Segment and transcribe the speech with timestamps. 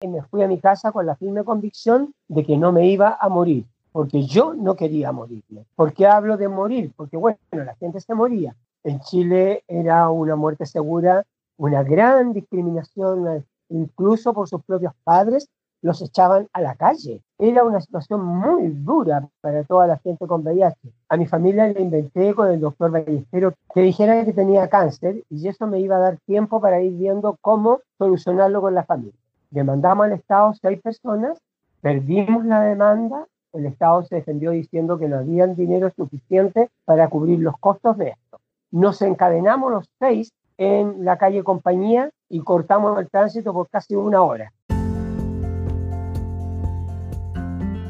[0.00, 3.18] y me fui a mi casa con la firme convicción de que no me iba
[3.20, 5.64] a morir, porque yo no quería morirme.
[5.74, 6.92] ¿Por qué hablo de morir?
[6.96, 8.54] Porque bueno, la gente se moría.
[8.84, 11.24] En Chile era una muerte segura,
[11.56, 15.48] una gran discriminación, incluso por sus propios padres,
[15.82, 17.22] los echaban a la calle.
[17.38, 20.76] Era una situación muy dura para toda la gente con VIH.
[21.08, 25.46] A mi familia le inventé con el doctor Ballesteros que dijera que tenía cáncer y
[25.46, 29.14] eso me iba a dar tiempo para ir viendo cómo solucionarlo con la familia.
[29.50, 31.38] Demandamos al Estado seis personas,
[31.80, 37.38] perdimos la demanda, el Estado se defendió diciendo que no había dinero suficiente para cubrir
[37.38, 38.40] los costos de esto.
[38.70, 44.22] Nos encadenamos los seis en la calle Compañía y cortamos el tránsito por casi una
[44.22, 44.52] hora.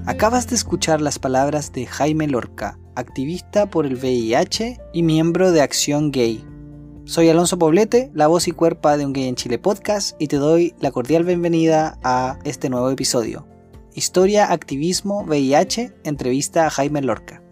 [0.07, 5.61] Acabas de escuchar las palabras de Jaime Lorca, activista por el VIH y miembro de
[5.61, 6.45] Acción Gay.
[7.09, 10.37] Soy Alonso Poblete, la voz y cuerpa de Un Gay en Chile podcast y te
[10.37, 13.47] doy la cordial bienvenida a este nuevo episodio.
[13.95, 17.43] Historia, activismo, VIH, entrevista a Jaime Lorca.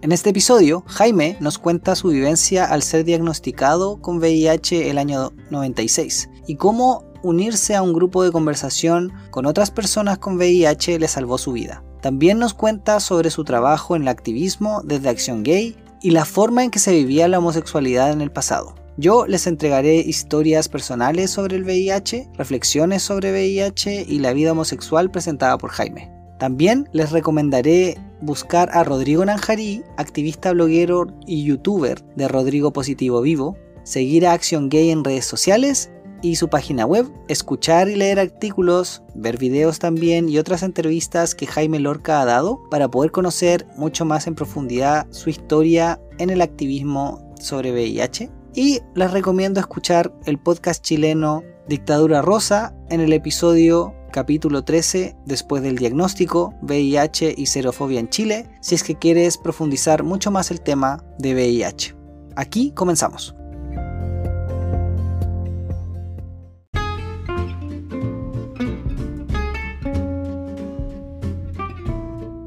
[0.00, 5.32] En este episodio, Jaime nos cuenta su vivencia al ser diagnosticado con VIH el año
[5.50, 11.08] 96 y cómo unirse a un grupo de conversación con otras personas con VIH le
[11.08, 11.84] salvó su vida.
[12.00, 16.64] También nos cuenta sobre su trabajo en el activismo desde Acción Gay y la forma
[16.64, 18.74] en que se vivía la homosexualidad en el pasado.
[18.96, 25.10] Yo les entregaré historias personales sobre el VIH, reflexiones sobre VIH y la vida homosexual
[25.10, 26.10] presentada por Jaime.
[26.38, 33.56] También les recomendaré buscar a Rodrigo Nanjarí, activista bloguero y youtuber de Rodrigo Positivo Vivo,
[33.84, 35.90] seguir a Acción Gay en redes sociales
[36.22, 41.46] y su página web, escuchar y leer artículos, ver videos también y otras entrevistas que
[41.46, 46.40] Jaime Lorca ha dado para poder conocer mucho más en profundidad su historia en el
[46.40, 48.30] activismo sobre VIH.
[48.54, 55.62] Y les recomiendo escuchar el podcast chileno Dictadura Rosa en el episodio capítulo 13 después
[55.62, 60.60] del diagnóstico VIH y xerofobia en Chile si es que quieres profundizar mucho más el
[60.60, 61.94] tema de VIH.
[62.36, 63.37] Aquí comenzamos.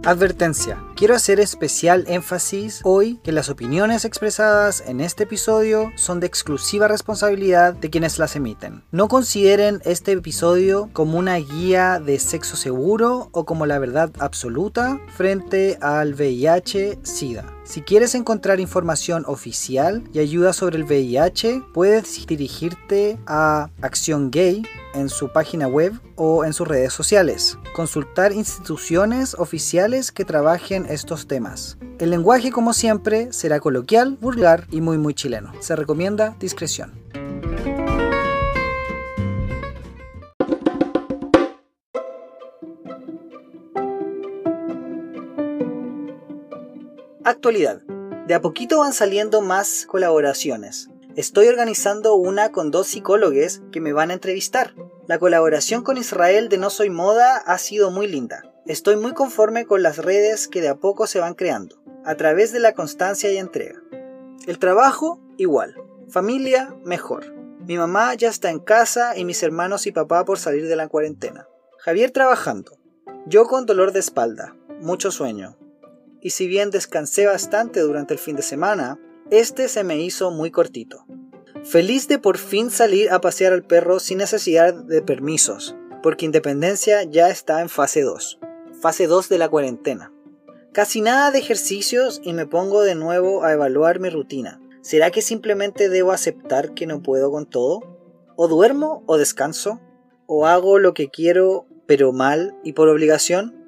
[0.04, 0.84] Advertencia.
[0.96, 6.88] Quiero hacer especial énfasis hoy que las opiniones expresadas en este episodio son de exclusiva
[6.88, 8.84] responsabilidad de quienes las emiten.
[8.92, 15.00] No consideren este episodio como una guía de sexo seguro o como la verdad absoluta
[15.16, 17.61] frente al VIH-Sida.
[17.72, 24.64] Si quieres encontrar información oficial y ayuda sobre el VIH, puedes dirigirte a Acción Gay
[24.94, 27.58] en su página web o en sus redes sociales.
[27.74, 31.78] Consultar instituciones oficiales que trabajen estos temas.
[31.98, 35.54] El lenguaje, como siempre, será coloquial, vulgar y muy muy chileno.
[35.62, 36.92] Se recomienda discreción.
[47.24, 47.84] Actualidad.
[48.26, 50.90] De a poquito van saliendo más colaboraciones.
[51.16, 54.74] Estoy organizando una con dos psicólogos que me van a entrevistar.
[55.06, 58.42] La colaboración con Israel de No Soy Moda ha sido muy linda.
[58.66, 62.54] Estoy muy conforme con las redes que de a poco se van creando, a través
[62.54, 63.80] de la constancia y entrega.
[64.48, 65.76] El trabajo, igual.
[66.10, 67.36] Familia, mejor.
[67.68, 70.88] Mi mamá ya está en casa y mis hermanos y papá por salir de la
[70.88, 71.48] cuarentena.
[71.78, 72.80] Javier trabajando.
[73.28, 75.56] Yo con dolor de espalda, mucho sueño.
[76.22, 79.00] Y si bien descansé bastante durante el fin de semana,
[79.32, 81.06] este se me hizo muy cortito.
[81.64, 87.04] Feliz de por fin salir a pasear al perro sin necesidad de permisos, porque Independencia
[87.04, 88.40] ya está en fase 2.
[88.82, 90.14] Fase 2 de la cuarentena.
[90.74, 94.62] Casi nada de ejercicios y me pongo de nuevo a evaluar mi rutina.
[94.82, 97.82] ¿Será que simplemente debo aceptar que no puedo con todo?
[98.36, 99.80] ¿O duermo o descanso?
[100.26, 103.61] ¿O hago lo que quiero pero mal y por obligación?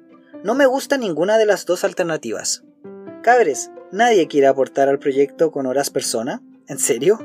[0.44, 2.62] No me gusta ninguna de las dos alternativas.
[3.22, 6.42] Cabres, ¿Nadie quiere aportar al proyecto con horas persona?
[6.66, 7.20] ¿En serio?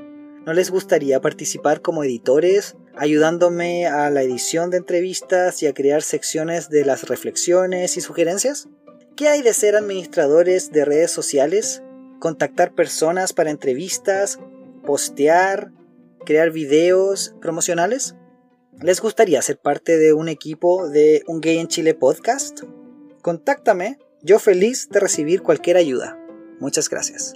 [0.45, 6.03] ¿No les gustaría participar como editores, ayudándome a la edición de entrevistas y a crear
[6.03, 8.67] secciones de las reflexiones y sugerencias?
[9.15, 11.81] ¿Qué hay de ser administradores de redes sociales?
[12.19, 14.37] ¿Contactar personas para entrevistas?
[14.85, 15.71] ¿Postear?
[16.23, 18.13] ¿Crear videos promocionales?
[18.79, 22.61] ¿Les gustaría ser parte de un equipo de Un Gay en Chile podcast?
[23.21, 26.17] Contáctame, yo feliz de recibir cualquier ayuda.
[26.61, 27.33] Muchas gracias.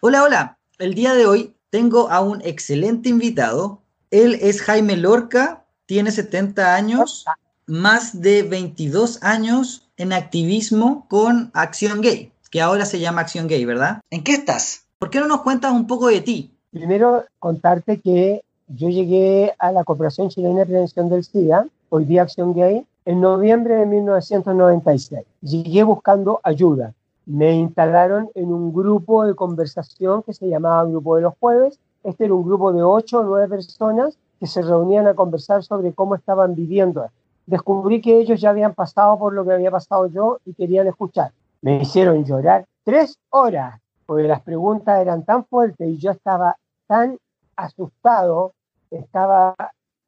[0.00, 0.58] Hola, hola.
[0.78, 3.80] El día de hoy tengo a un excelente invitado.
[4.12, 7.24] Él es Jaime Lorca, tiene 70 años,
[7.66, 13.64] más de 22 años en activismo con Acción Gay, que ahora se llama Acción Gay,
[13.64, 14.00] ¿verdad?
[14.10, 14.86] ¿En qué estás?
[14.98, 16.52] ¿Por qué no nos cuentas un poco de ti?
[16.70, 22.22] Primero, contarte que yo llegué a la Corporación Chilena de Prevención del SIDA, hoy día
[22.22, 25.24] Acción Gay, en noviembre de 1996.
[25.40, 26.92] Llegué buscando ayuda.
[27.26, 31.78] Me instalaron en un grupo de conversación que se llamaba Grupo de los Jueves.
[32.02, 35.92] Este era un grupo de ocho o nueve personas que se reunían a conversar sobre
[35.92, 37.06] cómo estaban viviendo.
[37.46, 41.30] Descubrí que ellos ya habían pasado por lo que había pasado yo y querían escuchar.
[41.62, 47.18] Me hicieron llorar tres horas porque las preguntas eran tan fuertes y yo estaba tan
[47.56, 48.52] asustado,
[48.90, 49.54] estaba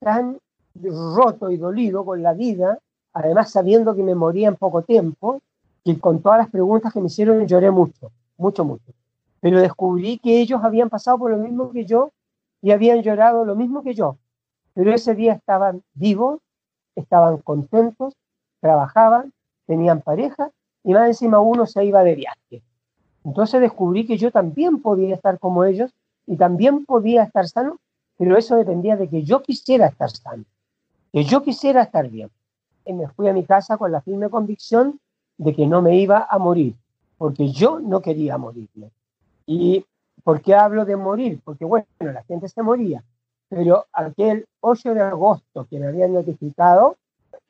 [0.01, 0.39] tan
[0.75, 2.79] roto y dolido con la vida,
[3.13, 5.41] además sabiendo que me moría en poco tiempo,
[5.85, 8.93] que con todas las preguntas que me hicieron lloré mucho, mucho, mucho.
[9.41, 12.11] Pero descubrí que ellos habían pasado por lo mismo que yo
[12.61, 14.17] y habían llorado lo mismo que yo.
[14.75, 16.41] Pero ese día estaban vivos,
[16.95, 18.15] estaban contentos,
[18.61, 19.33] trabajaban,
[19.67, 20.51] tenían pareja
[20.85, 22.63] y más encima uno se iba de viaje.
[23.25, 25.93] Entonces descubrí que yo también podía estar como ellos
[26.27, 27.79] y también podía estar sano,
[28.19, 30.45] pero eso dependía de que yo quisiera estar sano,
[31.13, 32.31] que yo quisiera estar bien.
[32.85, 34.99] Y me fui a mi casa con la firme convicción
[35.37, 36.75] de que no me iba a morir,
[37.17, 38.91] porque yo no quería morirme.
[39.47, 39.87] ¿Y
[40.25, 41.41] por qué hablo de morir?
[41.45, 43.05] Porque bueno, la gente se moría,
[43.49, 46.97] pero aquel 8 de agosto que me habían notificado,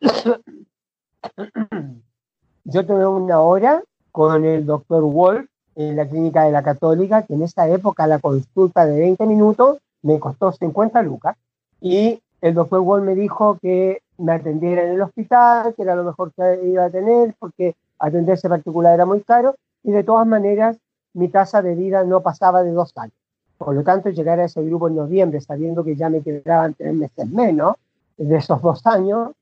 [2.64, 3.82] yo tuve una hora
[4.12, 8.18] con el doctor Wolf en la clínica de la Católica, que en esa época la
[8.18, 11.36] consulta de 20 minutos me costó 50 lucas.
[11.80, 16.04] Y el doctor Wolf me dijo que me atendiera en el hospital, que era lo
[16.04, 19.54] mejor que iba a tener, porque atenderse particular era muy caro.
[19.82, 20.78] Y de todas maneras,
[21.14, 23.14] mi tasa de vida no pasaba de dos años.
[23.56, 26.94] Por lo tanto, llegar a ese grupo en noviembre, sabiendo que ya me quedaban tres
[26.94, 27.74] meses menos
[28.16, 29.32] de esos dos años,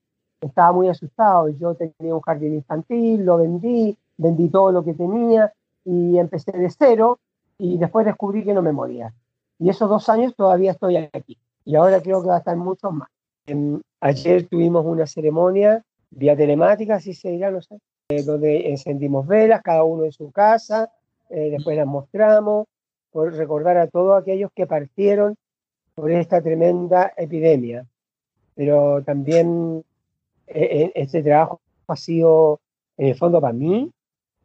[0.40, 1.48] estaba muy asustado.
[1.48, 5.52] Yo tenía un jardín infantil, lo vendí, vendí todo lo que tenía
[5.84, 7.18] y empecé de cero
[7.58, 9.12] y después descubrí que no me moría.
[9.58, 11.38] Y esos dos años todavía estoy aquí.
[11.64, 13.08] Y ahora creo que va a estar mucho más.
[14.00, 19.62] ayer tuvimos una ceremonia vía telemática, así se dirá, no sé, eh, donde encendimos velas,
[19.62, 20.90] cada uno en su casa,
[21.28, 22.66] eh, después las mostramos,
[23.10, 25.36] por recordar a todos aquellos que partieron
[25.94, 27.86] por esta tremenda epidemia.
[28.54, 29.84] Pero también
[30.46, 32.60] eh, este trabajo ha sido,
[32.96, 33.90] en el fondo, para mí,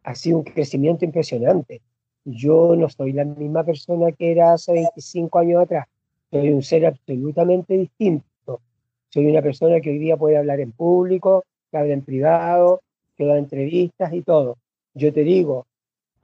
[0.03, 1.81] ha sido un crecimiento impresionante.
[2.25, 5.88] Yo no soy la misma persona que era hace 25 años atrás.
[6.29, 8.62] Soy un ser absolutamente distinto.
[9.09, 12.81] Soy una persona que hoy día puede hablar en público, que habla en privado,
[13.18, 14.57] que da entrevistas y todo.
[14.94, 15.65] Yo te digo,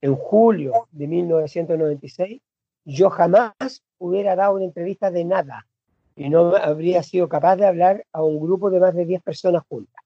[0.01, 2.41] en julio de 1996,
[2.85, 5.67] yo jamás hubiera dado una entrevista de nada
[6.15, 9.63] y no habría sido capaz de hablar a un grupo de más de 10 personas
[9.67, 10.03] juntas.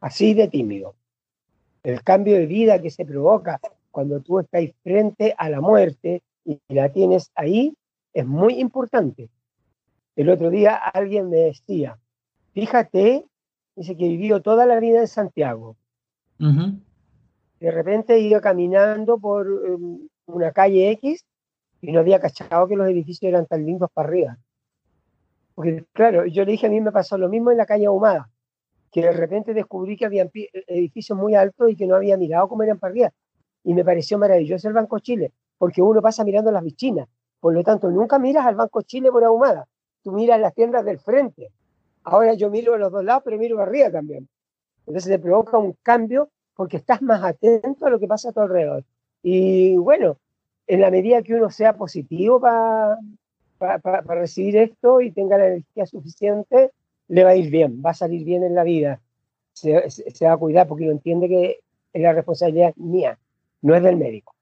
[0.00, 0.94] Así de tímido
[1.84, 3.60] el cambio de vida que se provoca
[3.94, 7.76] cuando tú estás frente a la muerte y la tienes ahí
[8.12, 9.30] es muy importante.
[10.16, 11.96] El otro día alguien me decía,
[12.52, 13.24] fíjate,
[13.76, 15.76] dice que vivió toda la vida en Santiago.
[17.60, 21.24] De repente iba caminando por um, una calle X
[21.80, 24.38] y no había cachado que los edificios eran tan lindos para arriba.
[25.54, 28.28] Porque claro, yo le dije a mí me pasó lo mismo en la calle Ahumada
[28.90, 30.30] que de repente descubrí que había
[30.68, 32.92] edificios muy altos y que no había mirado cómo eran para
[33.64, 37.08] Y me pareció maravilloso el Banco Chile, porque uno pasa mirando las vichinas.
[37.40, 39.66] Por lo tanto, nunca miras al Banco Chile por ahumada.
[40.02, 41.50] Tú miras las tiendas del frente.
[42.04, 44.28] Ahora yo miro a los dos lados, pero miro arriba también.
[44.86, 48.40] Entonces te provoca un cambio porque estás más atento a lo que pasa a tu
[48.40, 48.84] alrededor.
[49.22, 50.18] Y bueno,
[50.66, 52.98] en la medida que uno sea positivo para
[54.06, 56.70] recibir esto y tenga la energía suficiente,
[57.08, 59.00] le va a ir bien, va a salir bien en la vida,
[59.52, 59.72] se,
[60.26, 61.60] va a cuidar porque lo entiende que
[61.92, 63.18] es la responsabilidad mía,
[63.64, 64.34] no es del médico.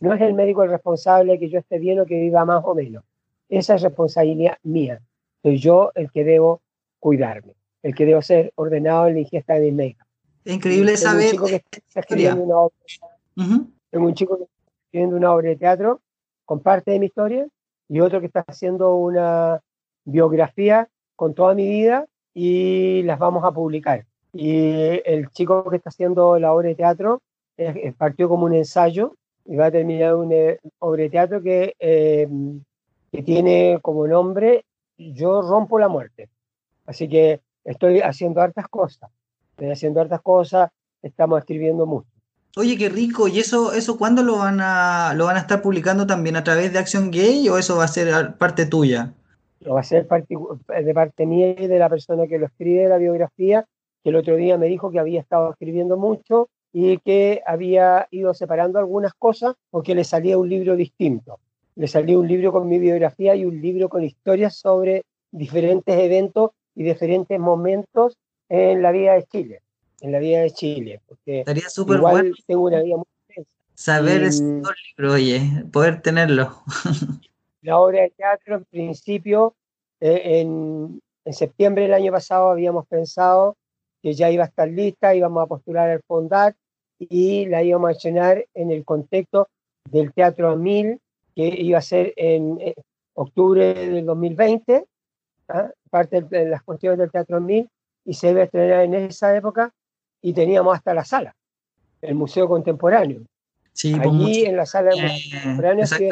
[0.00, 2.76] No es el médico el responsable que yo esté bien o que viva más o
[2.76, 3.02] menos.
[3.48, 5.02] Esa es responsabilidad mía.
[5.42, 6.62] Soy yo el que debo
[7.00, 10.06] cuidarme, el que debo ser ordenado en la ingesta de mis médicos.
[10.44, 11.24] Es increíble saber.
[11.24, 12.76] Un chico que está escribiendo una obra,
[13.90, 14.54] Tengo un chico que está
[14.86, 16.00] escribiendo una obra de teatro
[16.44, 17.48] con parte de mi historia
[17.88, 19.60] y otro que está haciendo una
[20.04, 24.06] biografía con toda mi vida y las vamos a publicar.
[24.32, 27.22] Y el chico que está haciendo la obra de teatro
[27.96, 32.28] partió como un ensayo y va a terminar una obra de teatro que, eh,
[33.10, 34.64] que tiene como nombre
[34.96, 36.28] Yo rompo la muerte.
[36.86, 39.10] Así que estoy haciendo hartas cosas.
[39.50, 40.70] Estoy haciendo hartas cosas,
[41.02, 42.08] estamos escribiendo mucho.
[42.56, 43.28] Oye, qué rico.
[43.28, 46.72] ¿Y eso, eso cuándo lo van a lo van a estar publicando también a través
[46.72, 49.14] de Acción Gay o eso va a ser parte tuya?
[49.70, 53.64] va a ser de parte mía y de la persona que lo escribe la biografía,
[54.02, 58.32] que el otro día me dijo que había estado escribiendo mucho y que había ido
[58.32, 61.38] separando algunas cosas porque le salía un libro distinto.
[61.74, 66.50] le salió un libro con mi biografía y un libro con historias sobre diferentes eventos
[66.74, 68.16] y diferentes momentos
[68.48, 69.62] en la vida de Chile,
[70.00, 71.00] en la vida de Chile.
[71.06, 73.06] Porque Estaría súper bueno tengo una vida muy
[73.74, 75.40] saber ese libro, oye,
[75.72, 76.62] poder tenerlo.
[77.62, 79.54] la obra de teatro, en principio,
[80.00, 83.56] eh, en, en, septiembre del año pasado habíamos pensado
[84.02, 86.54] que ya iba a estar lista, íbamos a postular al Fondat
[87.10, 89.48] y la íbamos a llenar en el contexto
[89.90, 91.00] del Teatro 1000,
[91.34, 92.74] que iba a ser en eh,
[93.14, 94.86] octubre del 2020,
[95.48, 95.70] ¿ah?
[95.90, 97.68] parte de las cuestiones del Teatro 1000,
[98.04, 99.72] y se debe estrenar en esa época,
[100.20, 101.34] y teníamos hasta la sala,
[102.00, 103.22] el Museo Contemporáneo.
[103.72, 106.10] Sí, pues Allí en la sala del Museo Contemporáneo se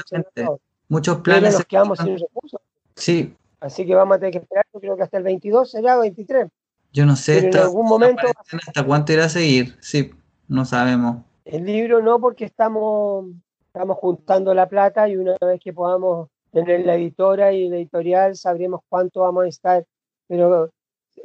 [0.89, 1.55] Muchos planes.
[1.55, 2.61] nos quedamos sin recursos.
[2.97, 3.35] Sí.
[3.61, 6.49] Así que vamos a tener que esperar, yo creo que hasta el 22 será, 23.
[6.93, 7.47] Yo no sé.
[7.47, 8.23] en algún momento.
[8.67, 9.77] ¿Hasta cuánto irá a seguir?
[9.81, 10.11] Sí,
[10.51, 11.25] no sabemos.
[11.45, 13.27] El libro no, porque estamos,
[13.67, 18.37] estamos juntando la plata y una vez que podamos tener la editora y la editorial
[18.37, 19.87] sabremos cuánto vamos a estar.
[20.27, 20.71] Pero,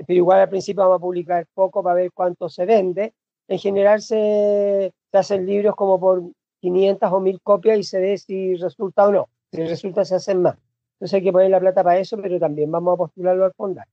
[0.05, 3.13] pero igual al principio vamos a publicar poco para ver cuánto se vende.
[3.47, 6.23] En general se, se hacen libros como por
[6.61, 9.29] 500 o 1000 copias y se ve si resulta o no.
[9.51, 10.55] Si resulta, se hacen más.
[10.93, 13.87] Entonces hay que poner la plata para eso, pero también vamos a postularlo al Fondar.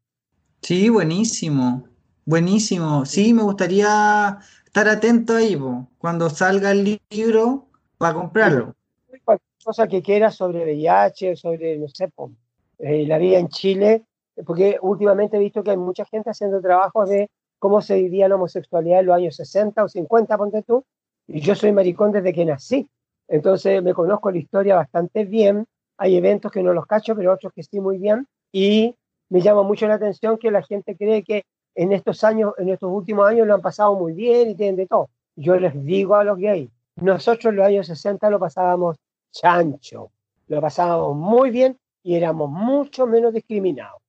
[0.60, 1.84] Sí, buenísimo.
[2.24, 3.04] Buenísimo.
[3.04, 5.58] Sí, me gustaría estar atento ahí,
[5.98, 7.66] cuando salga el libro
[7.98, 8.74] para comprarlo.
[9.24, 12.08] Cualquier cosa que quieras sobre VIH, sobre, no sé,
[12.78, 14.04] eh, la vida en Chile,
[14.46, 18.36] porque últimamente he visto que hay mucha gente haciendo trabajos de cómo se vivía la
[18.36, 20.84] homosexualidad en los años 60 o 50, ponte tú,
[21.26, 22.88] y yo soy maricón desde que nací.
[23.28, 25.66] Entonces me conozco la historia bastante bien.
[25.96, 28.26] Hay eventos que no los cacho, pero otros que sí muy bien.
[28.50, 28.94] Y
[29.28, 32.90] me llama mucho la atención que la gente cree que en estos años, en estos
[32.92, 35.08] últimos años lo han pasado muy bien y tienen de todo.
[35.36, 38.96] Yo les digo a los gays, nosotros en los años 60 lo pasábamos
[39.30, 40.10] chancho,
[40.48, 44.00] lo pasábamos muy bien y éramos mucho menos discriminados,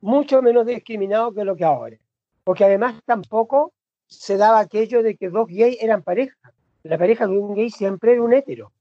[0.00, 1.96] mucho menos discriminados que lo que ahora.
[2.42, 3.72] Porque además tampoco
[4.06, 6.36] se daba aquello de que dos gays eran pareja.
[6.82, 8.72] La pareja de un gay siempre era un hétero.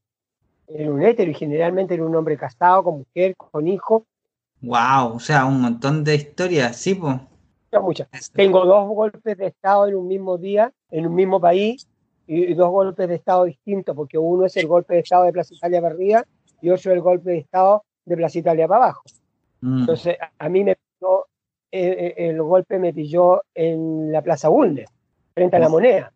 [0.68, 4.06] Era un hétero y generalmente era un hombre casado, con mujer, con hijo.
[4.62, 7.18] Wow, o sea, un montón de historias, sí, pues.
[7.82, 8.32] Muchas.
[8.32, 11.88] Tengo dos golpes de Estado en un mismo día, en un mismo país,
[12.28, 15.54] y, dos golpes de Estado distintos, porque uno es el golpe de Estado de Plaza
[15.54, 16.24] Italia para arriba
[16.62, 19.04] y otro es el golpe de Estado de Plaza Italia para abajo.
[19.62, 19.80] Mm.
[19.80, 21.26] Entonces, a mí me pilló,
[21.72, 24.90] eh, eh, el golpe me pilló en la Plaza Bulnes,
[25.34, 26.14] frente a la moneda.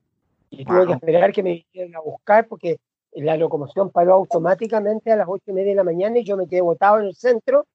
[0.50, 2.78] Y tuve que esperar que me vinieran a buscar porque
[3.14, 6.48] la locomoción paró automáticamente a las ocho y media de la mañana y yo me
[6.48, 7.66] quedé botado en el centro,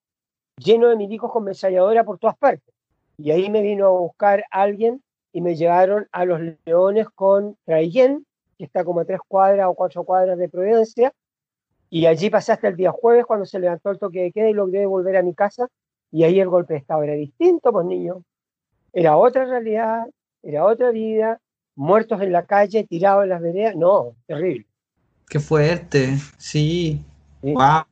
[0.57, 2.73] lleno de milicos con metralladora por todas partes.
[3.17, 8.25] Y ahí me vino a buscar alguien y me llevaron a los Leones con Traillén,
[8.57, 11.13] que está como a tres cuadras o cuatro cuadras de Providencia.
[11.89, 14.53] Y allí pasé hasta el día jueves cuando se levantó el toque de queda y
[14.53, 15.67] logré volver a mi casa.
[16.11, 18.23] Y ahí el golpe de Estado era distinto, pues niño.
[18.91, 20.05] Era otra realidad,
[20.43, 21.39] era otra vida,
[21.75, 23.75] muertos en la calle, tirados en las veredas.
[23.75, 24.67] No, terrible.
[25.27, 27.03] Qué fuerte, sí.
[27.41, 27.85] Wow.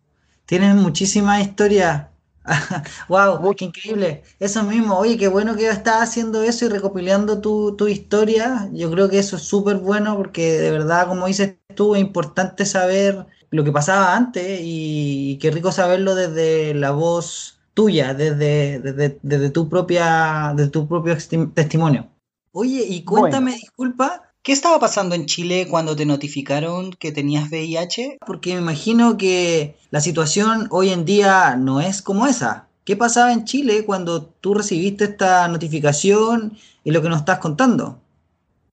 [0.45, 2.10] Tienen muchísimas historias
[3.09, 4.23] wow, qué increíble.
[4.39, 8.69] Eso mismo, oye, qué bueno que estás haciendo eso y recopilando tu, tu historia.
[8.73, 12.65] Yo creo que eso es súper bueno porque de verdad, como dices tú, es importante
[12.65, 18.79] saber lo que pasaba antes y, qué rico saberlo desde la voz tuya, desde,
[19.21, 21.15] desde, tu propia, de tu propio
[21.53, 22.09] testimonio.
[22.53, 28.17] Oye, y cuéntame, disculpa, ¿Qué estaba pasando en Chile cuando te notificaron que tenías VIH?
[28.25, 32.67] Porque me imagino que la situación hoy en día no es como esa.
[32.83, 37.99] ¿Qué pasaba en Chile cuando tú recibiste esta notificación y lo que nos estás contando?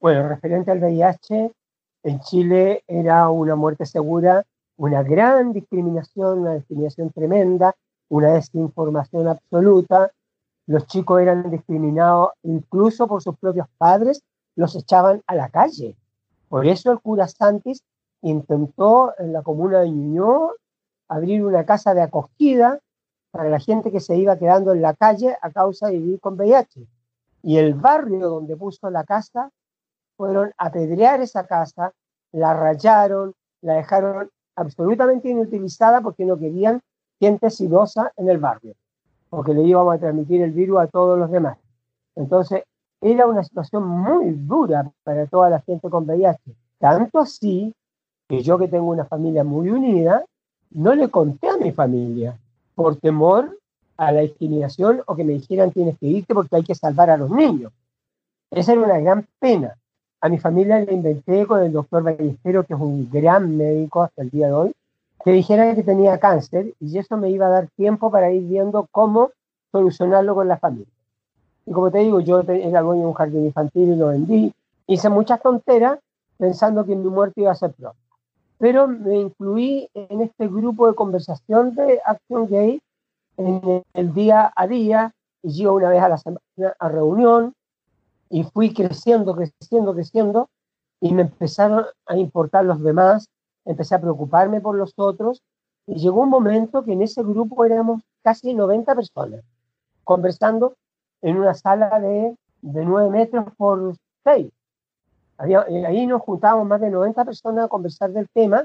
[0.01, 1.53] Bueno, referente al VIH,
[2.05, 4.47] en Chile era una muerte segura,
[4.79, 7.75] una gran discriminación, una discriminación tremenda,
[8.09, 10.13] una desinformación absoluta.
[10.67, 14.23] Los chicos eran discriminados incluso por sus propios padres
[14.59, 15.97] los echaban a la calle.
[16.49, 17.85] Por eso el cura Santis
[18.23, 20.53] intentó en la comuna de Ñuñoa
[21.07, 22.81] abrir una casa de acogida
[23.31, 26.35] para la gente que se iba quedando en la calle a causa de vivir con
[26.35, 26.89] VIH.
[27.45, 29.49] Y el barrio donde puso la casa
[30.17, 31.93] fueron a apedrear esa casa,
[32.33, 36.81] la rayaron, la dejaron absolutamente inutilizada porque no querían
[37.21, 38.75] gente sidosa en el barrio,
[39.31, 41.59] porque le íbamos a transmitir el virus a todos los demás.
[42.17, 42.65] Entonces,
[43.01, 46.55] era una situación muy dura para toda la gente con VIH.
[46.79, 47.75] Tanto así
[48.29, 50.25] que yo que tengo una familia muy unida,
[50.71, 52.37] no le conté a mi familia
[52.75, 53.59] por temor
[53.97, 57.17] a la discriminación o que me dijeran tienes que irte porque hay que salvar a
[57.17, 57.73] los niños.
[58.51, 59.77] Esa era una gran pena.
[60.21, 64.23] A mi familia le inventé con el doctor Ballestero, que es un gran médico hasta
[64.23, 64.73] el día de hoy,
[65.25, 68.89] que dijera que tenía cáncer y eso me iba a dar tiempo para ir viendo
[68.91, 69.31] cómo
[69.73, 70.93] solucionarlo con la familia.
[71.69, 74.55] Y como te digo, yo era dueño de un jardín infantil y lo vendí.
[74.87, 75.99] Hice muchas tonteras
[76.39, 77.99] pensando que mi muerte iba a ser pronta.
[78.57, 82.81] Pero me incluí en este grupo de conversación de Acción Gay
[83.37, 86.41] en el día a día, y yo una vez a la semana
[86.79, 87.53] a reunión,
[88.31, 90.49] y fui creciendo, creciendo, creciendo,
[91.03, 93.29] y me empezaron a importar los demás,
[93.67, 95.43] empecé a preocuparme por los otros,
[95.87, 99.43] y llegó un momento que en ese grupo éramos casi 90 personas,
[100.03, 100.75] conversando
[101.23, 103.95] en una sala de, de 9 metros por
[104.25, 104.51] 6.
[105.47, 108.65] Eh, ahí nos juntábamos más de 90 personas a conversar del tema,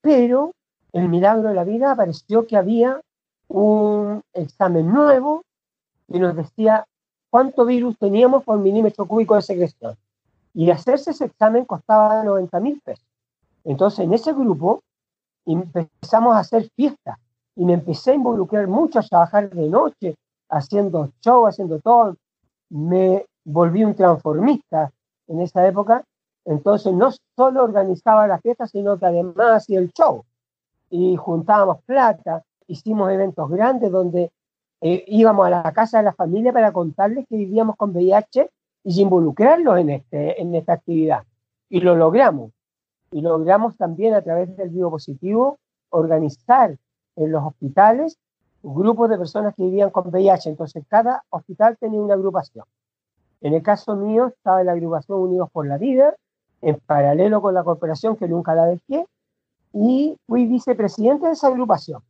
[0.00, 0.52] pero
[0.92, 3.00] el milagro de la vida apareció que había
[3.48, 5.42] un examen nuevo
[6.08, 6.86] y nos decía
[7.30, 9.96] cuánto virus teníamos por milímetro cúbico de secreción.
[10.54, 13.04] Y hacerse ese examen costaba 90 mil pesos.
[13.64, 14.82] Entonces, en ese grupo
[15.44, 17.18] empezamos a hacer fiestas
[17.56, 20.14] y me empecé a involucrar mucho, a trabajar de noche,
[20.48, 22.16] haciendo show, haciendo todo.
[22.70, 24.90] Me volví un transformista
[25.28, 26.04] en esa época.
[26.44, 30.24] Entonces, no solo organizaba la fiesta, sino que además hacía el show.
[30.90, 34.30] Y juntábamos plata, hicimos eventos grandes donde
[34.80, 38.50] eh, íbamos a la casa de la familia para contarles que vivíamos con VIH
[38.84, 41.24] y involucrarlos en, este, en esta actividad.
[41.68, 42.52] Y lo logramos.
[43.10, 45.58] Y logramos también a través del vivo positivo
[45.90, 46.76] organizar
[47.16, 48.18] en los hospitales
[48.72, 50.50] grupos de personas que vivían con VIH.
[50.50, 52.64] Entonces, cada hospital tenía una agrupación.
[53.40, 56.14] En el caso mío estaba la agrupación Unidos por la Vida,
[56.62, 59.06] en paralelo con la corporación que nunca la dejé,
[59.72, 62.02] y fui vicepresidente de esa agrupación.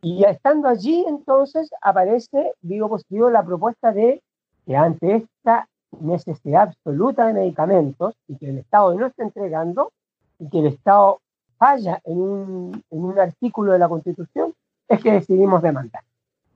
[0.00, 4.22] Y estando allí, entonces, aparece, digo positivo, la propuesta de
[4.64, 5.68] que ante esta
[6.00, 9.92] necesidad absoluta de medicamentos y que el Estado no está entregando
[10.38, 11.20] y que el Estado
[11.58, 14.54] falla en un, en un artículo de la Constitución,
[14.88, 16.02] es que decidimos demandar.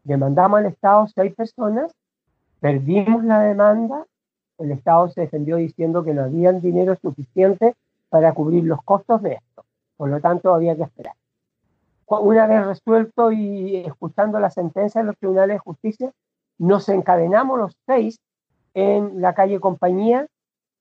[0.05, 1.93] Demandamos al Estado seis personas,
[2.61, 4.07] perdimos la demanda,
[4.59, 7.75] el Estado se defendió diciendo que no había dinero suficiente
[8.09, 9.65] para cubrir los costos de esto.
[9.97, 11.15] Por lo tanto, había que esperar
[12.19, 16.13] una vez resuelto y escuchando la sentencia de los tribunales de justicia,
[16.59, 18.19] nos encadenamos los seis
[18.75, 20.27] en la calle Compañía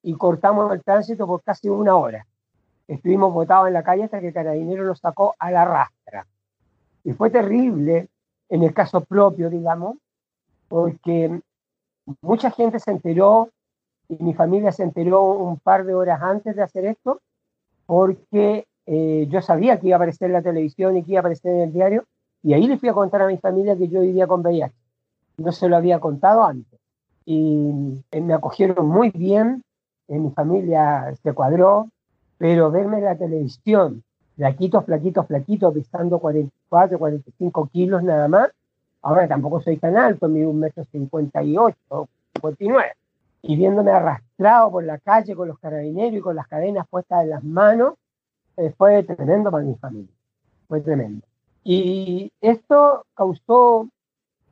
[0.02, 2.26] y cortamos el tránsito por casi una hora.
[2.88, 6.26] Estuvimos botados en la calle hasta que el carabinero nos sacó a la rastra.
[7.04, 8.08] Y fue terrible
[8.50, 9.98] en el caso propio, digamos,
[10.68, 11.42] porque
[12.22, 13.50] mucha gente se enteró
[14.08, 17.22] y mi familia se enteró un par de horas antes de hacer esto,
[17.86, 21.22] porque eh, yo sabía que iba a aparecer en la televisión y que iba a
[21.22, 22.06] aparecer en el diario,
[22.42, 24.74] y ahí le fui a contar a mi familia que yo vivía con VIH.
[25.38, 26.80] No se lo había contado antes.
[27.26, 29.62] Y eh, me acogieron muy bien,
[30.08, 31.90] en mi familia se cuadró,
[32.38, 34.04] pero verme en la televisión,
[34.40, 38.50] flaquito, flaquito, flaquito, pesando 44, 45 kilos nada más,
[39.02, 41.78] ahora tampoco soy tan alto, mido un metro 58,
[42.36, 42.94] 59,
[43.42, 47.32] y viéndome arrastrado por la calle con los carabineros y con las cadenas puestas en
[47.32, 47.96] las manos,
[48.56, 50.14] eh, fue tremendo para mi familia,
[50.70, 51.28] fue tremendo.
[51.66, 53.90] Y esto causó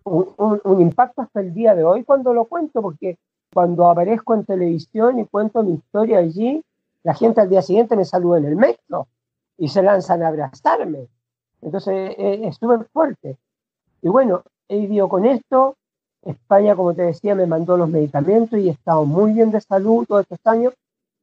[0.03, 3.17] un, impacto hasta el día de hoy cuando lo cuento, porque
[3.53, 6.61] cuando aparezco en televisión y cuento mi historia allí,
[7.03, 9.07] la gente al día siguiente me saluda en el metro
[9.57, 11.07] y se lanzan a abrazarme.
[11.61, 13.37] Entonces eh, es súper fuerte.
[14.01, 15.75] Y bueno, he vivido con esto.
[16.23, 20.05] España, como te decía, me mandó los medicamentos y he estado muy bien de salud
[20.07, 20.73] todos estos años,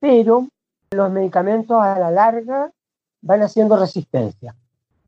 [0.01, 0.47] pero
[0.91, 2.71] los medicamentos a la larga
[3.23, 4.55] van haciendo resistencia.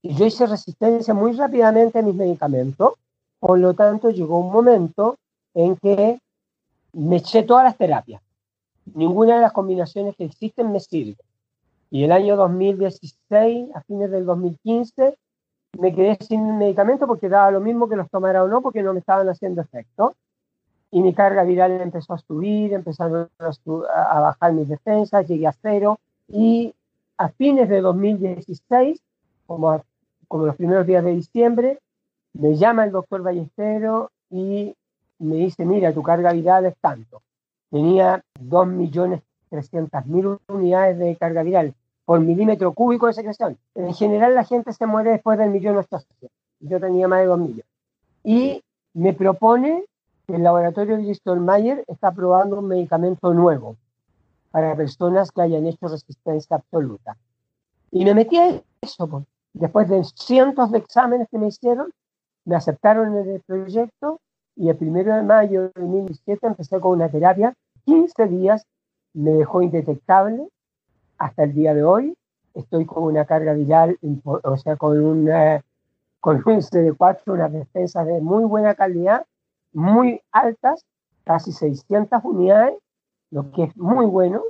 [0.03, 2.95] Y yo hice resistencia muy rápidamente a mis medicamentos,
[3.39, 5.17] por lo tanto llegó un momento
[5.55, 6.19] en que
[6.93, 8.23] me eché todas las terapias.
[8.95, 11.17] Ninguna de las combinaciones que existen me sirve.
[11.91, 15.17] Y el año 2016, a fines del 2015,
[15.79, 18.93] me quedé sin medicamento porque daba lo mismo que los tomara o no, porque no
[18.93, 20.15] me estaban haciendo efecto.
[20.91, 25.99] Y mi carga viral empezó a subir, empezaron a, bajar mis defensas, llegué a cero.
[26.29, 26.75] Y
[27.19, 29.01] a fines de 2016,
[29.47, 29.83] como,
[30.29, 31.79] como los primeros días de diciembre,
[32.33, 34.75] me llama el doctor Ballestero y
[35.19, 37.23] me dice, mira, tu carga viral es tanto.
[37.71, 38.23] Tenía
[39.51, 43.59] 2.300.000 unidades de carga viral por milímetro cúbico de secreción.
[43.75, 46.31] En general la gente se muere después del millón ochocientos.
[46.61, 47.65] Yo tenía más de 2 millones.
[48.25, 48.63] Y
[48.95, 49.85] me propone
[50.27, 53.77] que el laboratorio de Bristol Mayer está probando un medicamento nuevo
[54.51, 57.17] para personas que hayan hecho resistencia absoluta.
[57.91, 59.07] Y me metí a eso.
[59.07, 59.25] Pues.
[59.53, 61.91] Después de cientos de exámenes que me hicieron,
[62.45, 64.21] me aceptaron en el proyecto
[64.55, 67.53] y el primero de mayo de 2017 empecé con una terapia.
[67.85, 68.65] 15 días
[69.17, 70.47] me dejó indetectable
[71.19, 72.15] hasta el día de hoy.
[72.55, 75.63] estoy con una carga viral, o sea, con, una,
[76.21, 79.27] con un CD4, unas defensas de muy buena calidad,
[79.73, 80.85] muy altas,
[81.25, 82.75] casi 600 unidades,
[83.31, 84.43] lo que es muy bueno,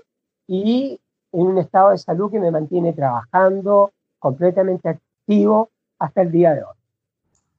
[0.47, 1.01] y
[1.33, 6.63] en un estado de salud que me mantiene trabajando completamente activo hasta el día de
[6.63, 6.76] hoy.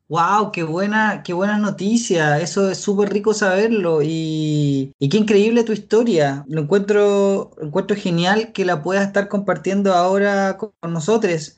[0.10, 2.39] Wow, qué buena, qué buena noticia.
[2.39, 6.46] Eso es súper rico saberlo y, qué increíble tu historia.
[6.48, 11.58] Lo encuentro, encuentro genial que la puedas estar compartiendo ahora con nosotros.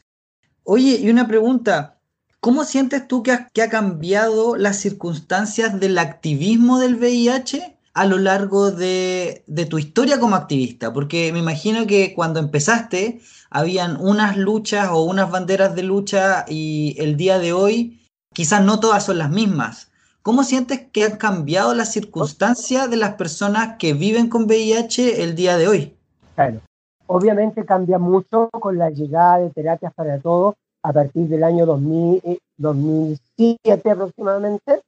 [0.64, 1.96] Oye, y una pregunta.
[2.40, 8.06] ¿Cómo sientes tú que ha, que ha cambiado las circunstancias del activismo del VIH a
[8.06, 10.94] lo largo de, de, tu historia como activista?
[10.94, 16.96] Porque me imagino que cuando empezaste habían unas luchas o unas banderas de lucha y
[16.98, 17.99] el día de hoy
[18.40, 19.92] quizás no todas son las mismas.
[20.24, 25.36] ¿Cómo sientes que han cambiado las circunstancias de las personas que viven con VIH el
[25.36, 25.98] día de hoy?
[26.36, 26.62] Claro,
[27.08, 32.40] obviamente cambia mucho con la llegada de terapias para todos a partir del año 2000,
[32.56, 34.84] 2007 eh, aproximadamente.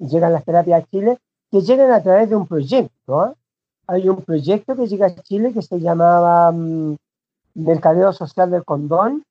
[0.00, 1.16] Llegan las terapias a Chile,
[1.52, 3.20] que llegan a través de un proyecto.
[3.20, 3.34] ¿ah?
[3.86, 6.96] Hay un proyecto que llega a Chile que se llamaba um,
[7.54, 9.22] Mercadeo Social del Condón,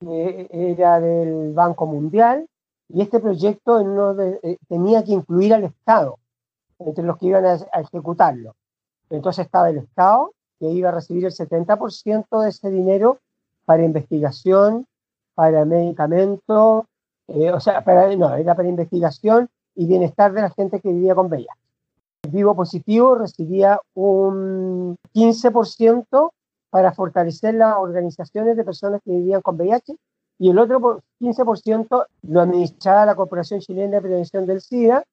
[0.00, 2.48] que era del Banco Mundial,
[2.92, 3.80] y este proyecto
[4.42, 6.18] eh, tenía que incluir al Estado
[6.78, 8.54] entre los que iban a, ejecutarlo.
[9.10, 13.18] Entonces estaba el Estado, que iba a recibir el 70% de ese dinero
[13.64, 14.86] para investigación,
[15.34, 16.86] para medicamento,
[17.28, 21.14] eh, o sea, para, no, era para investigación y bienestar de la gente que vivía
[21.14, 21.48] con VIH.
[22.28, 26.30] Vivo Positivo recibía un 15%
[26.70, 29.96] para fortalecer las organizaciones de personas que vivían con VIH
[30.40, 35.04] y el otro 15% lo administraba la Corporación Chilena de Prevención del SIDA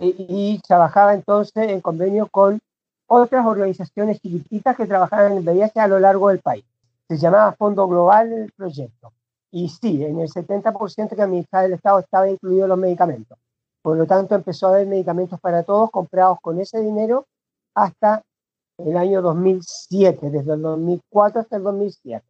[0.00, 2.58] y, trabajaba entonces en convenio con
[3.06, 6.64] otras organizaciones chiquititas que trabajaban en VIH a lo largo del país.
[7.06, 9.12] Se llamaba Fondo Global el proyecto.
[9.50, 13.36] Y sí, en el 70% que administraba el Estado estaba incluido los medicamentos.
[13.82, 17.26] Por lo tanto, empezó a haber medicamentos para todos comprados con ese dinero
[17.74, 18.22] hasta
[18.78, 22.24] el año 2007, desde el 2004 hasta el 2007.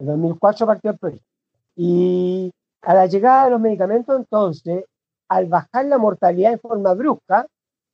[0.00, 1.35] En 2004 partió el proyecto.
[1.76, 2.50] Y
[2.82, 4.84] a la llegada de los medicamentos, entonces,
[5.28, 7.46] al bajar la mortalidad en forma brusca,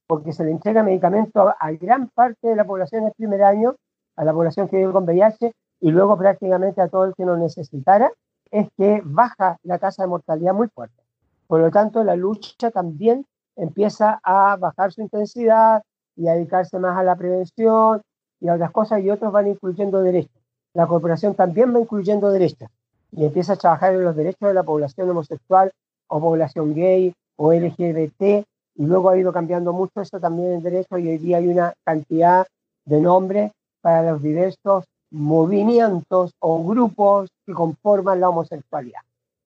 [0.07, 3.75] porque se le entrega medicamento a, gran parte de la población en el primer año,
[4.17, 7.37] a la población que vive con VIH y luego prácticamente a todo el que lo
[7.37, 8.13] necesitara,
[8.51, 11.03] es que baja la tasa de mortalidad muy fuerte.
[11.47, 15.83] Por lo tanto, la lucha también empieza a bajar su intensidad
[16.15, 18.03] y a dedicarse más a la prevención
[18.41, 20.43] y a otras cosas y otros van incluyendo derechos.
[20.75, 22.69] La corporación también va incluyendo derechos
[23.13, 25.71] y empieza a trabajar en los derechos de la población homosexual
[26.09, 28.45] o población gay o LGBT,
[28.75, 31.75] y luego ha ido cambiando mucho eso también en derecho y hoy día hay una
[31.85, 32.47] cantidad
[32.85, 39.03] de nombres para los diversos movimientos o grupos que conforman la homosexualidad.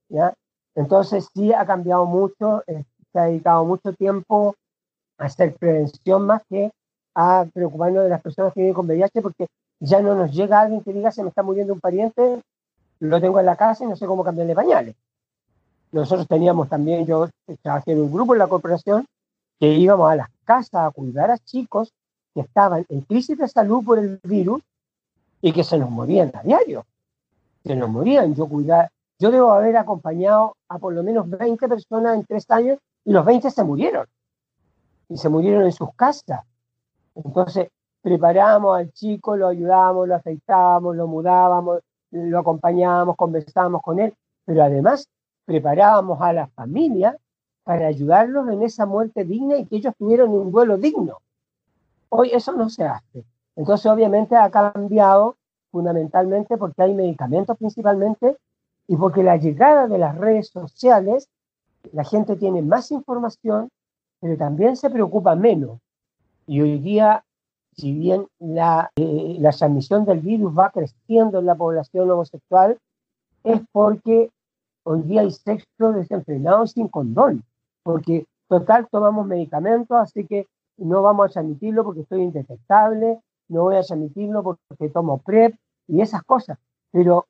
[0.08, 0.32] ¿ya?
[0.74, 4.54] Entonces sí ha cambiado mucho, eh, se ha dedicado mucho tiempo
[5.18, 6.70] a hacer prevención más que
[7.14, 9.46] a preocuparnos de las personas que viven con VIH porque
[9.80, 12.42] ya no nos llega alguien que diga se me está muriendo un pariente
[13.00, 14.94] lo tengo en la casa y no sé cómo cambiarle pañales.
[15.92, 17.28] Nosotros teníamos también, yo
[17.62, 19.06] trabajé en un grupo en la corporación,
[19.58, 21.92] que íbamos a las casas a cuidar a chicos
[22.34, 24.60] que estaban en crisis de salud por el virus
[25.40, 26.84] y que se nos morían a diario.
[27.64, 28.34] Se nos morían.
[28.34, 32.78] Yo cuidaba, yo debo haber acompañado a por lo menos 20 personas en tres años
[33.04, 34.06] y los 20 se murieron.
[35.08, 36.42] Y se murieron en sus casas.
[37.14, 37.68] Entonces,
[38.02, 41.80] preparábamos al chico, lo ayudábamos, lo afeitábamos, lo mudábamos,
[42.24, 45.08] lo acompañábamos, conversábamos con él, pero además
[45.44, 47.16] preparábamos a la familia
[47.64, 51.18] para ayudarlos en esa muerte digna y que ellos tuvieran un duelo digno.
[52.08, 53.24] Hoy eso no se hace.
[53.56, 55.36] Entonces obviamente ha cambiado
[55.70, 58.36] fundamentalmente porque hay medicamentos principalmente
[58.86, 61.28] y porque la llegada de las redes sociales,
[61.92, 63.68] la gente tiene más información,
[64.20, 65.80] pero también se preocupa menos.
[66.46, 67.24] Y hoy día
[67.76, 72.78] si bien la, eh, la transmisión del virus va creciendo en la población homosexual,
[73.44, 74.30] es porque
[74.84, 77.44] hoy día hay sexo desenfrenado sin condón,
[77.82, 80.46] porque total tomamos medicamentos, así que
[80.78, 85.54] no vamos a transmitirlo porque estoy indetectable, no voy a transmitirlo porque tomo PrEP
[85.86, 86.58] y esas cosas.
[86.90, 87.26] Pero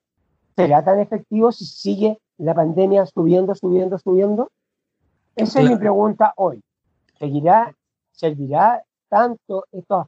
[0.55, 4.51] ¿será tan efectivo si sigue la pandemia subiendo, subiendo, subiendo?
[5.35, 6.63] Esa es mi pregunta hoy.
[7.19, 7.75] ¿Seguirá,
[8.13, 10.07] servirá tanto estos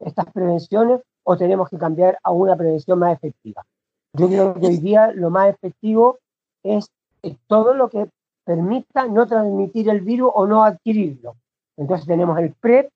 [0.00, 3.64] estas prevenciones o tenemos que cambiar a una prevención más efectiva.
[4.14, 6.18] Yo creo que hoy día lo más efectivo
[6.62, 6.90] es
[7.46, 8.08] todo lo que
[8.44, 11.36] permita no transmitir el virus o no adquirirlo.
[11.76, 12.88] Entonces tenemos el PrEP,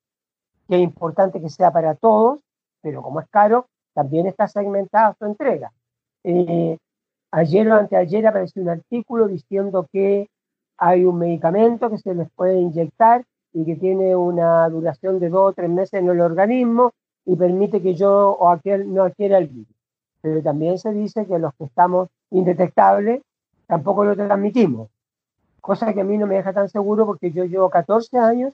[0.67, 2.39] que es importante que sea para todos,
[2.81, 5.71] pero como es caro, también está segmentada su entrega.
[6.23, 6.77] Eh,
[7.31, 10.29] ayer o anteayer apareció un artículo diciendo que
[10.77, 15.51] hay un medicamento que se les puede inyectar y que tiene una duración de dos
[15.51, 16.91] o tres meses en el organismo
[17.25, 19.75] y permite que yo o aquel no adquiera el virus.
[20.21, 23.21] Pero también se dice que los que estamos indetectables
[23.67, 24.89] tampoco lo transmitimos,
[25.61, 28.53] cosa que a mí no me deja tan seguro porque yo llevo 14 años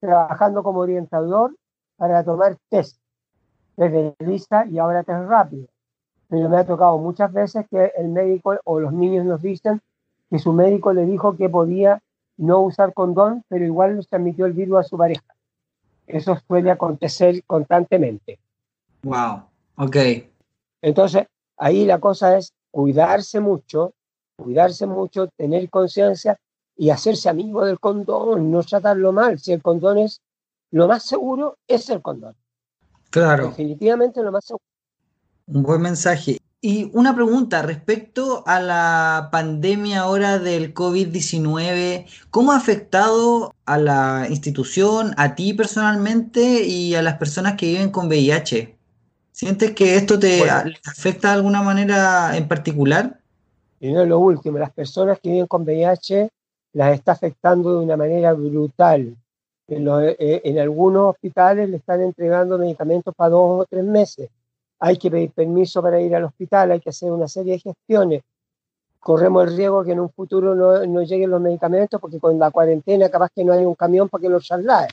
[0.00, 1.54] trabajando como orientador
[1.96, 2.98] para tomar test,
[3.76, 5.68] desde lista y ahora test rápido.
[6.28, 9.80] Pero me ha tocado muchas veces que el médico o los niños nos dicen
[10.30, 12.00] que su médico le dijo que podía
[12.36, 15.24] no usar condón, pero igual les transmitió el virus a su pareja.
[16.06, 18.38] Eso suele acontecer constantemente.
[19.02, 19.44] Wow,
[19.76, 19.96] ok.
[20.82, 23.94] Entonces, ahí la cosa es cuidarse mucho,
[24.36, 26.38] cuidarse mucho, tener conciencia
[26.76, 29.38] y hacerse amigo del condón, no tratarlo mal.
[29.38, 30.20] Si el condón es
[30.70, 32.34] lo más seguro, es el condón.
[33.10, 33.48] Claro.
[33.48, 34.64] Definitivamente lo más seguro.
[35.46, 36.38] Un buen mensaje.
[36.66, 44.26] Y una pregunta respecto a la pandemia ahora del COVID-19, ¿cómo ha afectado a la
[44.30, 48.78] institución, a ti personalmente y a las personas que viven con VIH?
[49.30, 53.20] ¿Sientes que esto te afecta de alguna manera en particular?
[53.78, 56.30] Y no lo último, las personas que viven con VIH
[56.72, 59.14] las está afectando de una manera brutal.
[59.68, 64.30] En, eh, en algunos hospitales le están entregando medicamentos para dos o tres meses
[64.78, 68.22] hay que pedir permiso para ir al hospital, hay que hacer una serie de gestiones.
[69.00, 73.08] Corremos el riesgo que en un futuro no, lleguen los medicamentos porque con la cuarentena
[73.10, 74.88] capaz que no hay un camión para que los traslade.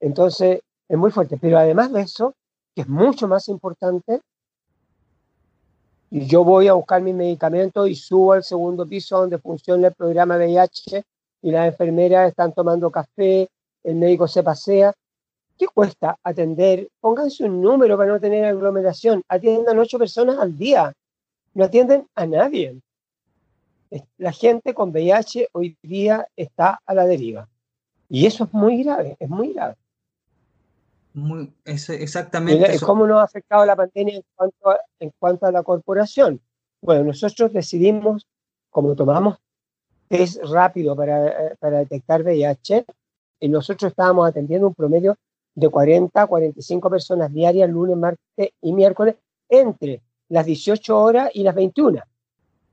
[0.00, 1.36] Entonces, es muy fuerte.
[1.40, 2.34] Pero además de eso,
[2.74, 4.20] que es mucho más importante,
[6.10, 10.36] yo voy a buscar mis medicamentos y subo al segundo piso donde funciona el programa
[10.36, 11.04] VIH
[11.42, 13.48] y las enfermeras están tomando café,
[13.84, 14.92] el médico se pasea
[15.60, 16.88] ¿Qué cuesta atender?
[17.02, 19.22] Pónganse un número para no tener aglomeración.
[19.28, 20.90] Atiendan ocho personas al día.
[21.52, 22.80] No atienden a nadie.
[24.16, 27.46] La gente con VIH hoy día está a la deriva.
[28.08, 29.76] Y eso es muy grave, es muy grave.
[31.12, 32.80] Muy, exactamente.
[32.80, 36.40] ¿Cómo nos ha afectado la pandemia en cuanto, a, en cuanto a la corporación?
[36.80, 38.26] Bueno, nosotros decidimos,
[38.70, 39.36] como tomamos
[40.08, 42.86] test rápido para, eh, para detectar VIH,
[43.40, 45.18] y nosotros estábamos atendiendo un promedio
[45.54, 49.16] de 40 a 45 personas diarias, lunes, martes y miércoles,
[49.48, 52.02] entre las 18 horas y las 21.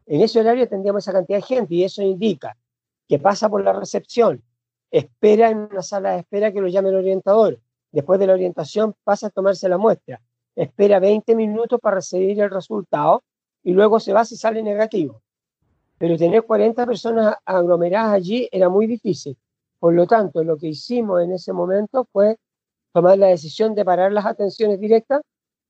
[0.05, 2.55] En ese horario tendríamos esa cantidad de gente y eso indica
[3.07, 4.43] que pasa por la recepción,
[4.91, 7.59] espera en una sala de espera que lo llame el orientador,
[7.91, 10.21] después de la orientación pasa a tomarse la muestra,
[10.55, 13.23] espera 20 minutos para recibir el resultado
[13.63, 15.21] y luego se va si sale negativo.
[15.97, 19.37] Pero tener 40 personas aglomeradas allí era muy difícil.
[19.79, 22.37] Por lo tanto, lo que hicimos en ese momento fue
[22.93, 25.21] tomar la decisión de parar las atenciones directas,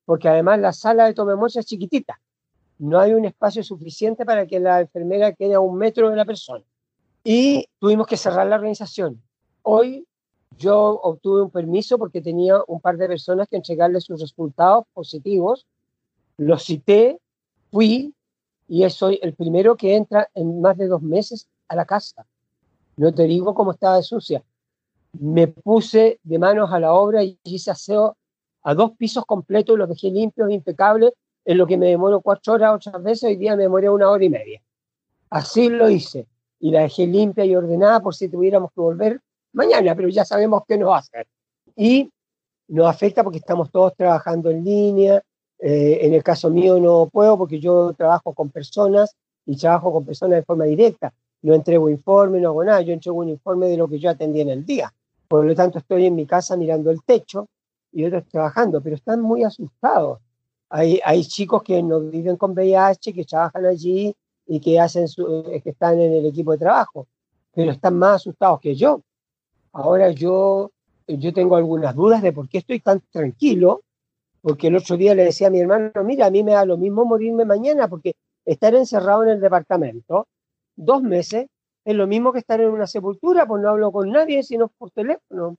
[0.05, 2.19] porque además la sala de toma es chiquitita.
[2.79, 6.25] No hay un espacio suficiente para que la enfermera quede a un metro de la
[6.25, 6.63] persona.
[7.23, 9.21] Y tuvimos que cerrar la organización.
[9.63, 10.07] Hoy
[10.57, 15.65] yo obtuve un permiso porque tenía un par de personas que entregarle sus resultados positivos.
[16.37, 17.19] Los cité,
[17.71, 18.13] fui
[18.67, 22.25] y soy el primero que entra en más de dos meses a la casa.
[22.95, 24.43] No te digo cómo estaba de sucia
[25.13, 28.17] me puse de manos a la obra y hice aseo
[28.63, 31.13] a dos pisos completos, los dejé limpios, impecables,
[31.45, 34.25] en lo que me demoro cuatro horas otras veces, hoy día me demoré una hora
[34.25, 34.61] y media.
[35.29, 36.27] Así lo hice
[36.59, 39.21] y la dejé limpia y ordenada por si tuviéramos que volver
[39.53, 41.27] mañana, pero ya sabemos qué nos va a hacer.
[41.75, 42.11] Y
[42.67, 45.23] nos afecta porque estamos todos trabajando en línea.
[45.59, 49.15] Eh, en el caso mío no puedo porque yo trabajo con personas
[49.45, 51.13] y trabajo con personas de forma directa.
[51.41, 54.41] No entrego informe, no hago nada, yo entrego un informe de lo que yo atendí
[54.41, 54.93] en el día.
[55.27, 57.47] Por lo tanto, estoy en mi casa mirando el techo
[57.91, 60.19] y otros trabajando, pero están muy asustados.
[60.69, 65.45] Hay, hay chicos que no viven con VIH, que trabajan allí y que, hacen su,
[65.51, 67.07] eh, que están en el equipo de trabajo,
[67.53, 69.01] pero están más asustados que yo.
[69.73, 70.71] Ahora yo,
[71.07, 73.81] yo tengo algunas dudas de por qué estoy tan tranquilo,
[74.41, 76.77] porque el otro día le decía a mi hermano, mira, a mí me da lo
[76.77, 80.27] mismo morirme mañana, porque estar encerrado en el departamento
[80.77, 81.47] dos meses
[81.83, 84.91] es lo mismo que estar en una sepultura, pues no hablo con nadie sino por
[84.91, 85.57] teléfono.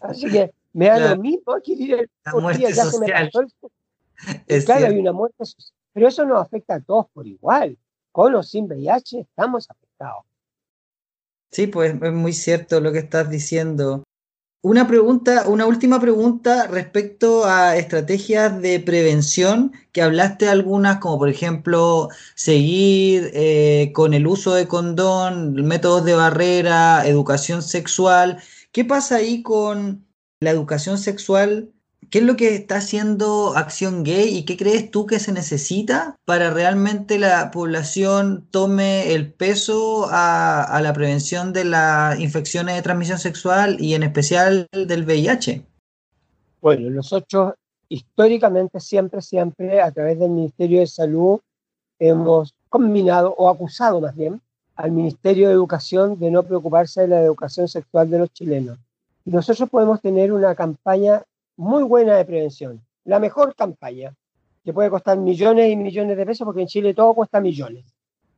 [0.00, 3.30] Así que me da lo mismo adquirir el muerte ya social.
[3.32, 5.74] Se me claro, hay una muerte social.
[5.92, 7.76] Pero eso nos afecta a todos por igual.
[8.12, 10.24] Con o sin VIH estamos afectados.
[11.50, 14.04] Sí, pues es muy cierto lo que estás diciendo.
[14.60, 21.28] Una pregunta, una última pregunta respecto a estrategias de prevención, que hablaste algunas, como por
[21.28, 28.42] ejemplo seguir eh, con el uso de condón, métodos de barrera, educación sexual.
[28.72, 30.04] ¿Qué pasa ahí con
[30.40, 31.72] la educación sexual
[32.10, 36.16] ¿Qué es lo que está haciendo Acción Gay y qué crees tú que se necesita
[36.24, 43.18] para realmente la población tome el peso a, la prevención de las infecciones de transmisión
[43.18, 45.66] sexual y en especial del VIH?
[46.62, 47.54] Bueno, nosotros
[47.90, 51.40] históricamente siempre, siempre a través del Ministerio de Salud
[51.98, 54.40] hemos combinado o acusado más bien
[54.76, 58.78] al Ministerio de Educación de no preocuparse de la educación sexual de los chilenos.
[59.26, 61.22] Y nosotros podemos tener una campaña
[61.58, 64.14] muy buena de prevención, la mejor campaña,
[64.64, 67.84] que puede costar millones y millones de pesos, porque en Chile todo cuesta millones.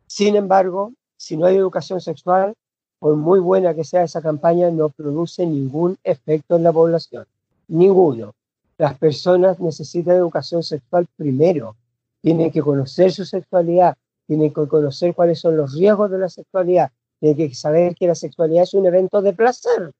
[0.06, 2.54] Sin embargo, si no hay educación sexual,
[2.98, 7.26] por muy buena que sea esa campaña, no produce ningún efecto en la población.
[7.68, 8.32] Ninguno.
[8.78, 11.76] Las personas necesitan educación sexual primero.
[12.22, 16.90] Tienen que conocer su sexualidad, tienen que conocer cuáles son los riesgos de la sexualidad,
[17.18, 19.92] tienen que saber que la sexualidad es un evento de placer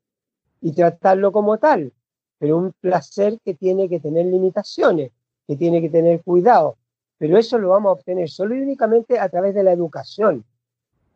[0.63, 1.93] y tratarlo como tal
[2.41, 5.13] pero un placer que tiene que tener limitaciones,
[5.47, 6.79] que tiene que tener cuidado.
[7.19, 10.43] Pero eso lo vamos a obtener solo y únicamente a través de la educación.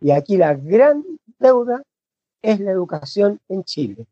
[0.02, 1.02] Y aquí la gran
[1.38, 1.82] deuda
[2.42, 4.06] es la educación en Chile,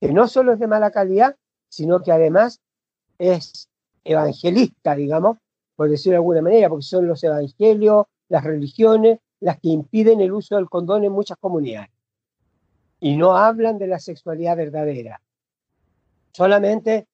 [0.00, 1.36] que no solo es de mala calidad,
[1.68, 2.62] sino que además
[3.18, 3.68] es
[4.02, 5.36] evangelista, digamos,
[5.76, 10.32] por decirlo de alguna manera, porque son los evangelios, las religiones, las que impiden el
[10.32, 11.90] uso del condón en muchas comunidades.
[13.00, 15.20] Y no hablan de la sexualidad verdadera
[16.34, 17.06] solamente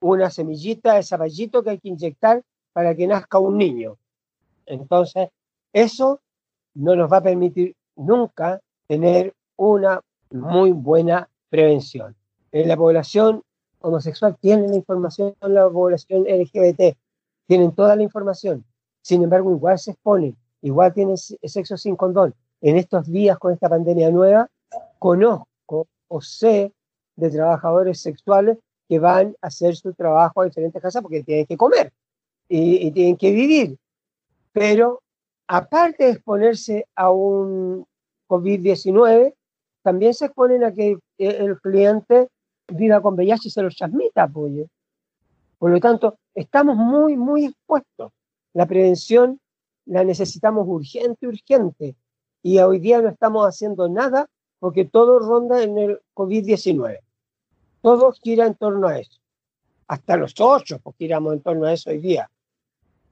[0.00, 3.96] una semillita de zapallito que hay que inyectar para que nazca un niño.
[4.66, 5.30] Entonces,
[5.72, 6.20] eso
[6.74, 12.14] no nos va a permitir nunca tener una muy buena prevención.
[12.52, 13.42] En la población
[13.80, 16.96] homosexual tienen la información, la población LGBT
[17.46, 18.64] tienen toda la información.
[19.00, 22.34] Sin embargo, igual se exponen, igual tienen sexo sin condón.
[22.60, 24.48] En estos días con esta pandemia nueva,
[24.98, 26.72] conozco o sé
[27.16, 28.58] de trabajadores sexuales
[28.88, 31.92] que van a hacer su trabajo a diferentes casas porque tienen que comer
[32.48, 33.78] y, tienen que vivir.
[34.52, 35.02] Pero
[35.46, 37.86] aparte de exponerse a un
[38.28, 39.34] COVID-19,
[39.82, 42.28] también se exponen a que el cliente
[42.68, 44.66] viva con VIH y se lo transmita, pues.
[45.58, 48.12] Por lo tanto, estamos muy, muy expuestos.
[48.52, 49.40] La prevención
[49.86, 51.96] la necesitamos urgente, urgente.
[52.42, 57.05] Y hoy día no estamos haciendo nada porque todo ronda en el COVID-19
[57.80, 59.20] todo gira en torno a eso.
[59.88, 62.28] Hasta los ocho, pues giramos en torno a eso hoy día.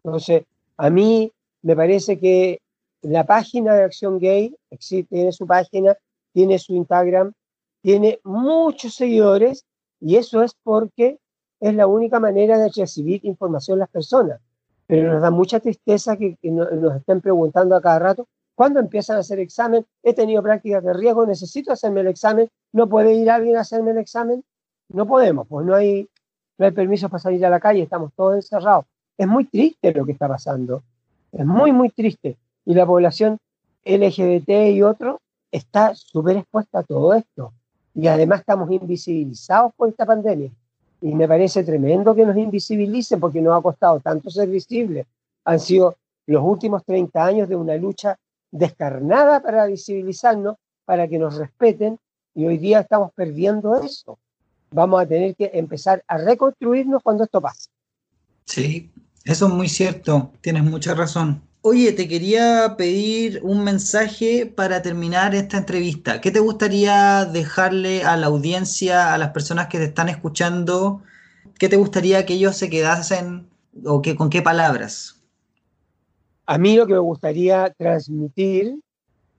[0.02, 0.44] Entonces,
[0.76, 2.60] a mí me parece que
[3.02, 5.96] la página de Acción Gay existe, tiene su página,
[6.32, 7.32] tiene su Instagram,
[7.82, 9.64] tiene muchos seguidores
[10.00, 11.18] y eso es porque
[11.60, 14.40] es la única manera de recibir información las personas.
[14.86, 19.20] Pero nos da mucha tristeza que, nos estén preguntando a cada rato, ¿cuándo empiezan a
[19.20, 19.86] hacer examen?
[20.02, 23.92] He tenido prácticas de riesgo, necesito hacerme el examen, ¿no puede ir alguien a hacerme
[23.92, 24.44] el examen?
[24.94, 26.08] No podemos, pues no hay,
[26.56, 28.84] no permisos para salir a la calle, estamos todos encerrados.
[29.18, 30.82] Es muy triste lo que está pasando,
[31.32, 32.36] es muy, muy triste.
[32.64, 33.38] Y la población
[33.84, 35.18] LGBT y otros
[35.50, 37.52] está súper expuesta a todo esto.
[37.94, 40.50] Y además estamos invisibilizados por esta pandemia.
[41.00, 45.06] Y me parece tremendo que nos invisibilicen porque nos ha costado tanto ser visibles.
[45.44, 48.16] Han sido los últimos 30 años de una lucha
[48.50, 51.98] descarnada para visibilizarnos, para que nos respeten,
[52.34, 54.18] y hoy día estamos perdiendo eso
[54.74, 57.70] vamos a tener que empezar a reconstruirnos cuando esto pase.
[58.44, 58.90] Sí,
[59.24, 61.42] eso es muy cierto, tienes mucha razón.
[61.62, 66.20] Oye, te quería pedir un mensaje para terminar esta entrevista.
[66.20, 71.02] ¿Qué te gustaría dejarle a la audiencia, a las personas que te están escuchando?
[71.58, 73.48] ¿Qué te gustaría que ellos se quedasen
[73.86, 75.22] o que, con qué palabras?
[76.44, 78.78] A mí lo que me gustaría transmitir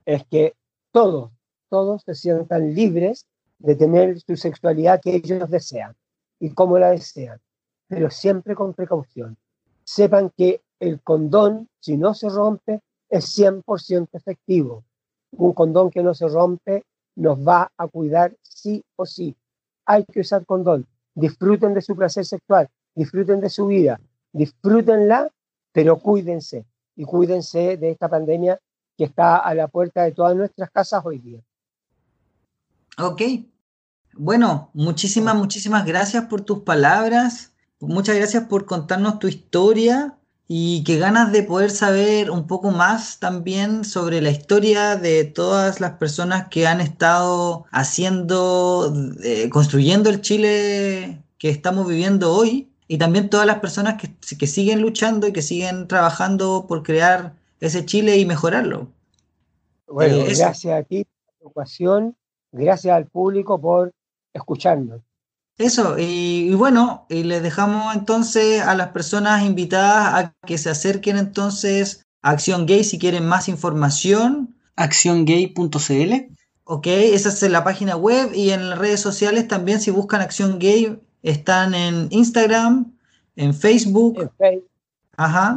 [0.06, 0.54] es que
[0.90, 1.30] todos,
[1.68, 3.26] todos se sientan libres
[3.58, 5.94] de tener su sexualidad que ellos desean
[6.38, 7.40] y como la desean,
[7.88, 9.36] pero siempre con precaución.
[9.84, 14.84] Sepan que el condón, si no se rompe, es 100% efectivo.
[15.32, 19.34] Un condón que no se rompe nos va a cuidar sí o sí.
[19.86, 20.86] Hay que usar condón.
[21.14, 23.98] Disfruten de su placer sexual, disfruten de su vida,
[24.32, 25.30] disfrútenla,
[25.72, 28.60] pero cuídense y cuídense de esta pandemia
[28.96, 31.40] que está a la puerta de todas nuestras casas hoy día.
[32.98, 33.22] Ok.
[34.14, 37.52] Bueno, muchísimas, muchísimas gracias por tus palabras.
[37.80, 40.16] Muchas gracias por contarnos tu historia
[40.48, 45.80] y qué ganas de poder saber un poco más también sobre la historia de todas
[45.80, 52.96] las personas que han estado haciendo, eh, construyendo el Chile que estamos viviendo hoy y
[52.96, 57.84] también todas las personas que, que siguen luchando y que siguen trabajando por crear ese
[57.84, 58.88] Chile y mejorarlo.
[59.88, 62.16] Bueno, eh, gracias a ti por tu ocasión
[62.52, 63.92] Gracias al público por
[64.32, 65.00] escucharnos.
[65.58, 71.16] Eso, y, bueno, y les dejamos entonces a las personas invitadas a que se acerquen
[71.16, 74.54] entonces a Acción Gay si quieren más información.
[74.76, 76.36] Acciongay.cl.
[76.64, 80.58] Ok, esa es la página web y en las redes sociales también si buscan Acción
[80.58, 82.92] Gay están en Instagram,
[83.36, 84.20] en Facebook.
[84.20, 84.70] En Facebook.
[85.16, 85.56] Ajá.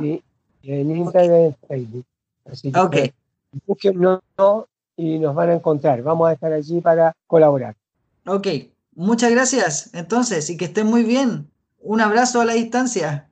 [0.64, 2.06] en Instagram y en Facebook.
[2.46, 3.14] Así que
[5.00, 6.04] y nos van a encontrar.
[6.04, 7.74] Vamos a estar allí para colaborar.
[8.28, 8.48] Ok,
[8.96, 11.50] muchas gracias entonces y que estén muy bien.
[11.80, 13.30] Un abrazo a la distancia.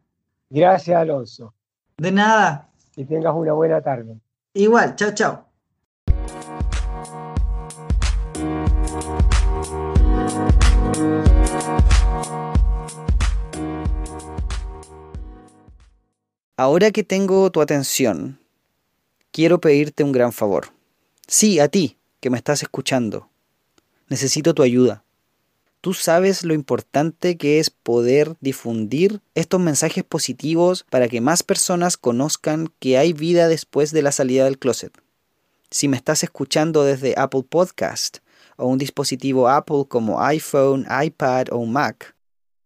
[0.49, 1.53] Gracias, Alonso.
[1.97, 2.69] De nada.
[2.95, 4.17] Que tengas una buena tarde.
[4.53, 5.43] Igual, chao, chao.
[16.55, 18.39] Ahora que tengo tu atención,
[19.31, 20.76] quiero pedirte un gran favor.
[21.27, 23.29] Sí, a ti, que me estás escuchando.
[24.07, 25.03] Necesito tu ayuda.
[25.81, 31.97] Tú sabes lo importante que es poder difundir estos mensajes positivos para que más personas
[31.97, 34.97] conozcan que hay vida después de la salida del closet.
[35.69, 38.19] Si me estás escuchando desde Apple Podcast
[38.55, 42.15] o un dispositivo Apple como iPhone, iPad o Mac,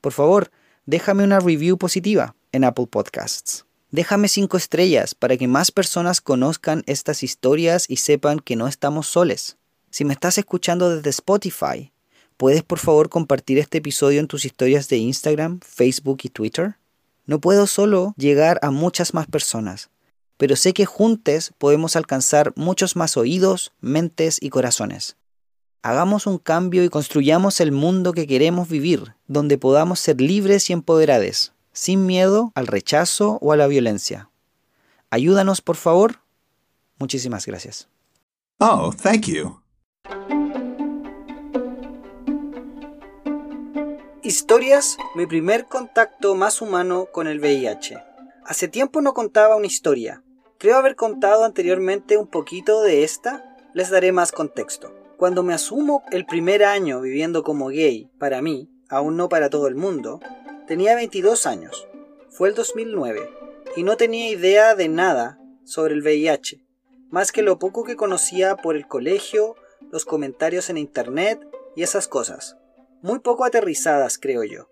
[0.01, 0.51] por favor,
[0.85, 3.65] déjame una review positiva en Apple Podcasts.
[3.91, 9.07] Déjame cinco estrellas para que más personas conozcan estas historias y sepan que no estamos
[9.07, 9.57] soles.
[9.89, 11.91] Si me estás escuchando desde Spotify,
[12.37, 16.77] ¿puedes por favor compartir este episodio en tus historias de Instagram, Facebook y Twitter?
[17.25, 19.89] No puedo solo llegar a muchas más personas,
[20.37, 25.17] pero sé que juntos podemos alcanzar muchos más oídos, mentes y corazones.
[25.81, 30.73] Hagamos un cambio y construyamos el mundo que queremos vivir, donde podamos ser libres y
[30.73, 34.29] empoderados sin miedo al rechazo o a la violencia.
[35.09, 36.21] Ayúdanos, por favor.
[36.97, 37.87] Muchísimas gracias.
[38.59, 39.59] Oh, thank you.
[44.23, 47.97] Historias, mi primer contacto más humano con el VIH.
[48.45, 50.23] Hace tiempo no contaba una historia.
[50.57, 53.57] Creo haber contado anteriormente un poquito de esta.
[53.73, 54.93] Les daré más contexto.
[55.17, 59.67] Cuando me asumo el primer año viviendo como gay, para mí, aún no para todo
[59.67, 60.19] el mundo,
[60.71, 61.85] Tenía 22 años.
[62.29, 63.29] Fue el 2009
[63.75, 66.65] y no tenía idea de nada sobre el VIH,
[67.09, 69.57] más que lo poco que conocía por el colegio,
[69.91, 71.45] los comentarios en internet
[71.75, 72.55] y esas cosas.
[73.01, 74.69] Muy poco aterrizadas, creo yo.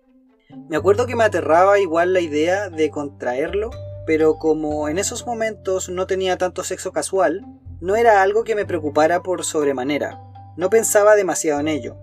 [0.70, 3.68] Me acuerdo que me aterraba igual la idea de contraerlo,
[4.06, 7.44] pero como en esos momentos no tenía tanto sexo casual,
[7.82, 10.18] no era algo que me preocupara por sobremanera.
[10.56, 11.98] No pensaba demasiado en ello.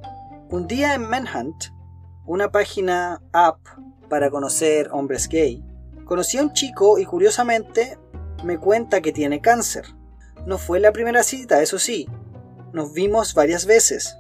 [0.50, 1.64] Un día en Manhunt,
[2.28, 3.58] una página app
[4.10, 5.64] para conocer hombres gay,
[6.06, 7.98] conocí a un chico y curiosamente
[8.44, 9.86] me cuenta que tiene cáncer.
[10.46, 12.08] No fue la primera cita, eso sí.
[12.74, 14.16] Nos vimos varias veces.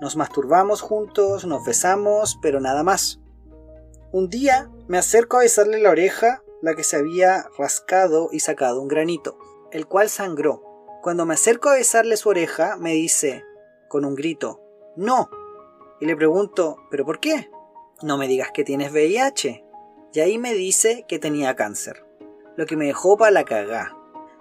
[0.00, 3.20] Nos masturbamos juntos, nos besamos, pero nada más.
[4.12, 8.80] Un día me acerco a besarle la oreja, la que se había rascado y sacado
[8.80, 9.38] un granito,
[9.72, 10.62] el cual sangró.
[11.02, 13.44] Cuando me acerco a besarle su oreja, me dice,
[13.88, 14.60] con un grito,
[14.96, 15.28] ¡No!
[16.00, 17.50] Y le pregunto, ¿pero por qué?
[18.02, 19.64] No me digas que tienes VIH.
[20.12, 22.04] Y ahí me dice que tenía cáncer.
[22.56, 23.96] Lo que me dejó para la cagá.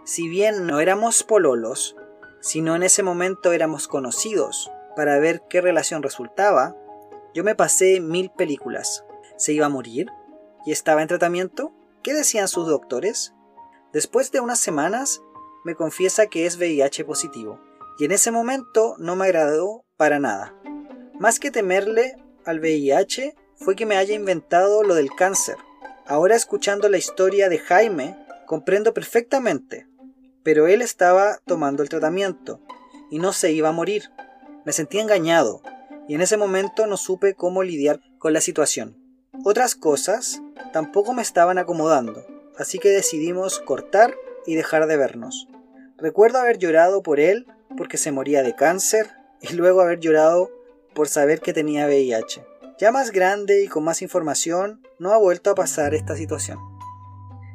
[0.05, 1.95] Si bien no éramos pololos,
[2.41, 6.75] sino en ese momento éramos conocidos para ver qué relación resultaba,
[7.33, 9.05] yo me pasé mil películas.
[9.37, 10.07] ¿Se iba a morir?
[10.65, 11.73] ¿Y estaba en tratamiento?
[12.03, 13.33] ¿Qué decían sus doctores?
[13.91, 15.21] Después de unas semanas,
[15.63, 17.59] me confiesa que es VIH positivo.
[17.97, 20.53] Y en ese momento no me agradó para nada.
[21.19, 25.55] Más que temerle al VIH, fue que me haya inventado lo del cáncer.
[26.05, 29.87] Ahora escuchando la historia de Jaime, comprendo perfectamente.
[30.43, 32.59] Pero él estaba tomando el tratamiento
[33.09, 34.11] y no se iba a morir.
[34.65, 35.61] Me sentí engañado
[36.07, 38.97] y en ese momento no supe cómo lidiar con la situación.
[39.45, 40.41] Otras cosas
[40.73, 42.25] tampoco me estaban acomodando,
[42.57, 44.13] así que decidimos cortar
[44.45, 45.47] y dejar de vernos.
[45.97, 47.47] Recuerdo haber llorado por él
[47.77, 49.11] porque se moría de cáncer
[49.41, 50.51] y luego haber llorado
[50.93, 52.52] por saber que tenía VIH.
[52.79, 56.57] Ya más grande y con más información, no ha vuelto a pasar esta situación.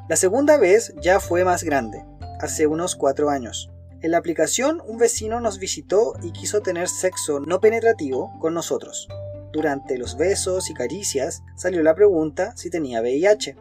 [0.09, 2.05] La segunda vez ya fue más grande,
[2.41, 3.69] hace unos cuatro años.
[4.01, 9.09] En la aplicación un vecino nos visitó y quiso tener sexo no penetrativo con nosotros.
[9.53, 13.57] Durante los besos y caricias salió la pregunta si tenía VIH.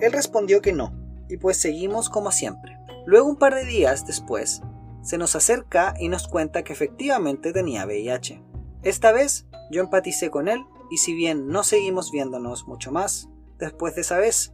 [0.00, 0.94] Él respondió que no,
[1.28, 2.78] y pues seguimos como siempre.
[3.04, 4.62] Luego un par de días después,
[5.02, 8.42] se nos acerca y nos cuenta que efectivamente tenía VIH.
[8.82, 13.26] Esta vez yo empaticé con él y si bien no seguimos viéndonos mucho más,
[13.58, 14.52] después de esa vez,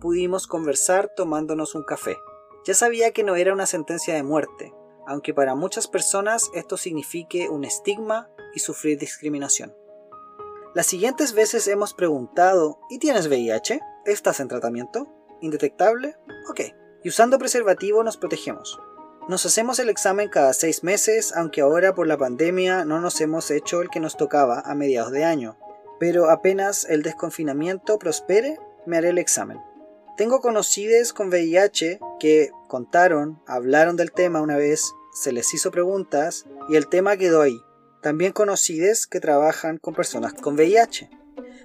[0.00, 2.16] pudimos conversar tomándonos un café.
[2.66, 4.74] Ya sabía que no era una sentencia de muerte,
[5.06, 9.72] aunque para muchas personas esto signifique un estigma y sufrir discriminación.
[10.74, 13.78] Las siguientes veces hemos preguntado, ¿y tienes VIH?
[14.04, 15.06] ¿Estás en tratamiento?
[15.40, 16.16] ¿Indetectable?
[16.50, 16.60] Ok.
[17.04, 18.80] Y usando preservativo nos protegemos.
[19.28, 23.52] Nos hacemos el examen cada seis meses, aunque ahora por la pandemia no nos hemos
[23.52, 25.56] hecho el que nos tocaba a mediados de año.
[25.98, 29.58] Pero apenas el desconfinamiento prospere, me haré el examen.
[30.16, 36.46] Tengo conocidos con VIH que contaron, hablaron del tema una vez, se les hizo preguntas
[36.68, 37.60] y el tema quedó ahí.
[38.02, 41.10] También conocidos que trabajan con personas con VIH.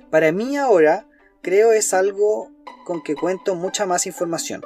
[0.10, 1.08] Para mí ahora
[1.42, 2.52] creo es algo
[2.86, 4.64] con que cuento mucha más información.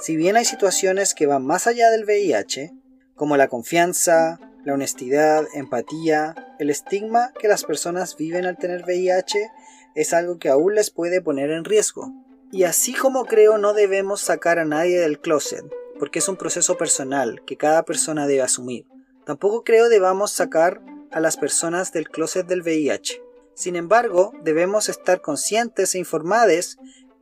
[0.00, 2.72] Si bien hay situaciones que van más allá del VIH,
[3.14, 4.38] como la confianza,
[4.68, 9.50] la honestidad, empatía, el estigma que las personas viven al tener VIH
[9.94, 12.12] es algo que aún les puede poner en riesgo.
[12.52, 15.64] Y así como creo no debemos sacar a nadie del closet,
[15.98, 18.84] porque es un proceso personal que cada persona debe asumir.
[19.24, 23.22] Tampoco creo debamos sacar a las personas del closet del VIH.
[23.54, 26.76] Sin embargo, debemos estar conscientes e informados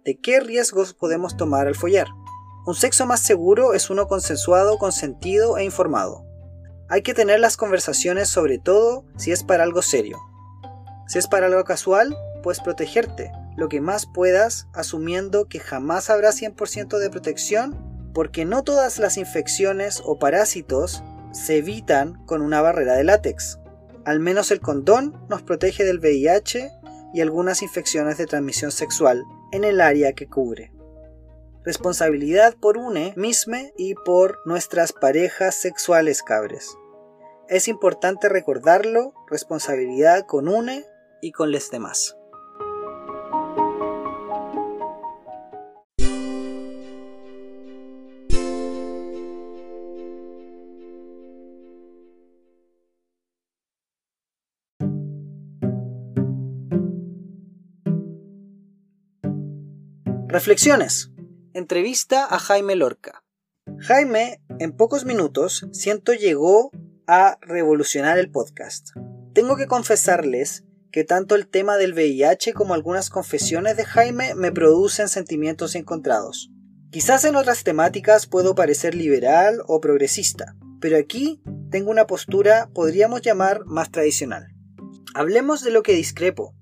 [0.05, 2.09] de qué riesgos podemos tomar al follar.
[2.67, 6.26] Un sexo más seguro es uno consensuado, consentido e informado.
[6.89, 10.19] Hay que tener las conversaciones sobre todo si es para algo serio.
[11.09, 16.31] Si es para algo casual, puedes protegerte, lo que más puedas, asumiendo que jamás habrá
[16.31, 22.95] 100% de protección, porque no todas las infecciones o parásitos se evitan con una barrera
[22.95, 23.59] de látex.
[24.05, 26.71] Al menos el condón nos protege del VIH
[27.13, 30.76] y algunas infecciones de transmisión sexual en el área que cubre.
[31.67, 36.79] Responsabilidad por UNE, MISME y por nuestras parejas sexuales cabres.
[37.49, 40.85] Es importante recordarlo, responsabilidad con UNE
[41.21, 42.17] y con los demás.
[60.29, 61.11] Reflexiones.
[61.57, 63.25] Entrevista a Jaime Lorca.
[63.79, 66.71] Jaime, en pocos minutos, siento llegó
[67.07, 68.91] a revolucionar el podcast.
[69.33, 74.53] Tengo que confesarles que tanto el tema del VIH como algunas confesiones de Jaime me
[74.53, 76.51] producen sentimientos encontrados.
[76.91, 81.41] Quizás en otras temáticas puedo parecer liberal o progresista, pero aquí
[81.71, 84.49] tengo una postura podríamos llamar más tradicional.
[85.15, 86.55] Hablemos de lo que discrepo.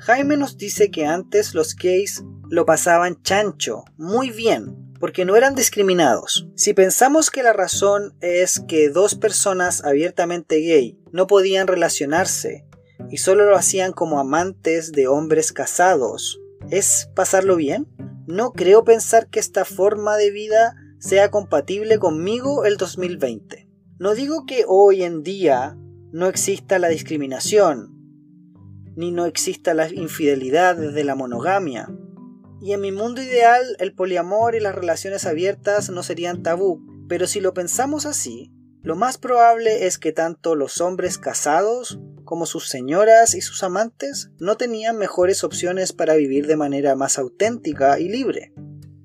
[0.00, 5.54] Jaime nos dice que antes los gays lo pasaban chancho, muy bien, porque no eran
[5.54, 6.48] discriminados.
[6.56, 12.66] Si pensamos que la razón es que dos personas abiertamente gay no podían relacionarse
[13.08, 16.40] y solo lo hacían como amantes de hombres casados,
[16.70, 17.86] ¿es pasarlo bien?
[18.26, 23.68] No creo pensar que esta forma de vida sea compatible conmigo el 2020.
[24.00, 25.76] No digo que hoy en día
[26.10, 27.96] no exista la discriminación,
[28.96, 31.88] ni no exista la infidelidad desde la monogamia,
[32.60, 37.26] y en mi mundo ideal, el poliamor y las relaciones abiertas no serían tabú, pero
[37.26, 38.52] si lo pensamos así,
[38.82, 44.30] lo más probable es que tanto los hombres casados como sus señoras y sus amantes
[44.38, 48.52] no tenían mejores opciones para vivir de manera más auténtica y libre.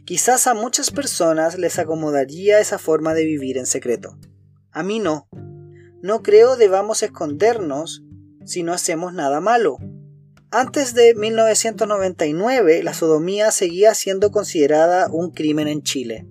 [0.05, 4.17] Quizás a muchas personas les acomodaría esa forma de vivir en secreto.
[4.71, 5.27] A mí no.
[6.01, 8.03] No creo debamos escondernos
[8.45, 9.77] si no hacemos nada malo,
[10.57, 16.25] antes de 1999, la sodomía seguía siendo considerada un crimen en Chile.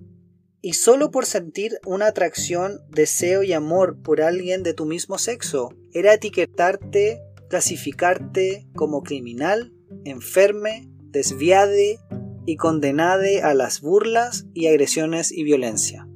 [0.63, 5.75] Y solo por sentir una atracción, deseo y amor por alguien de tu mismo sexo,
[5.93, 9.71] era etiquetarte, clasificarte como criminal,
[10.05, 11.99] enferme, desviade
[12.47, 16.07] y condenade a las burlas y agresiones y violencia.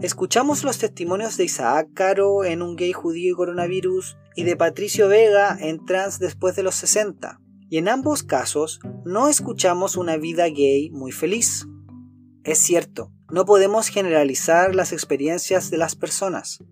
[0.00, 5.08] Escuchamos los testimonios de Isaac Caro en Un gay judío y coronavirus y de Patricio
[5.08, 10.46] Vega en Trans después de los 60 y en ambos casos no escuchamos una vida
[10.48, 11.66] gay muy feliz.
[12.44, 16.62] Es cierto, no podemos generalizar las experiencias de las personas,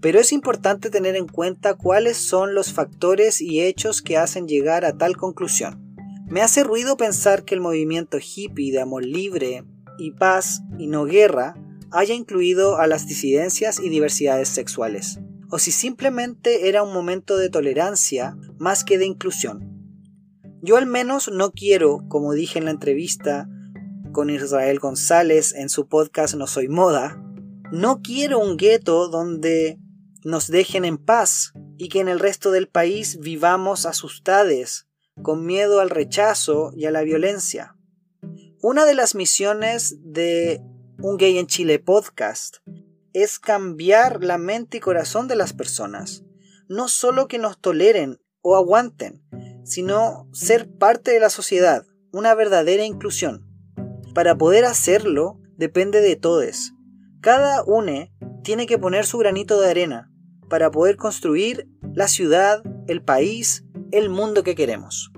[0.00, 4.84] pero es importante tener en cuenta cuáles son los factores y hechos que hacen llegar
[4.84, 5.82] a tal conclusión.
[6.28, 9.64] Me hace ruido pensar que el movimiento hippie de amor libre
[9.98, 11.54] y paz y no guerra
[11.92, 15.20] haya incluido a las disidencias y diversidades sexuales,
[15.50, 19.75] o si simplemente era un momento de tolerancia más que de inclusión.
[20.66, 23.48] Yo al menos no quiero, como dije en la entrevista
[24.10, 27.22] con Israel González en su podcast No Soy Moda,
[27.70, 29.78] no quiero un gueto donde
[30.24, 34.88] nos dejen en paz y que en el resto del país vivamos asustades,
[35.22, 37.76] con miedo al rechazo y a la violencia.
[38.60, 40.60] Una de las misiones de
[40.98, 42.56] Un Gay en Chile podcast
[43.12, 46.24] es cambiar la mente y corazón de las personas,
[46.68, 49.25] no solo que nos toleren o aguanten,
[49.66, 53.44] sino ser parte de la sociedad, una verdadera inclusión.
[54.14, 56.72] Para poder hacerlo depende de todos.
[57.20, 58.12] Cada une
[58.42, 60.10] tiene que poner su granito de arena
[60.48, 65.10] para poder construir la ciudad, el país, el mundo que queremos.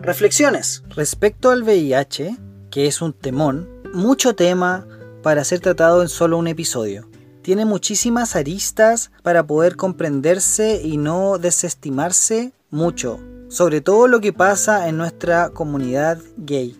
[0.00, 2.36] Reflexiones respecto al VIH,
[2.72, 4.86] que es un temón, mucho tema
[5.22, 7.06] para ser tratado en solo un episodio.
[7.42, 14.88] Tiene muchísimas aristas para poder comprenderse y no desestimarse mucho, sobre todo lo que pasa
[14.88, 16.74] en nuestra comunidad gay.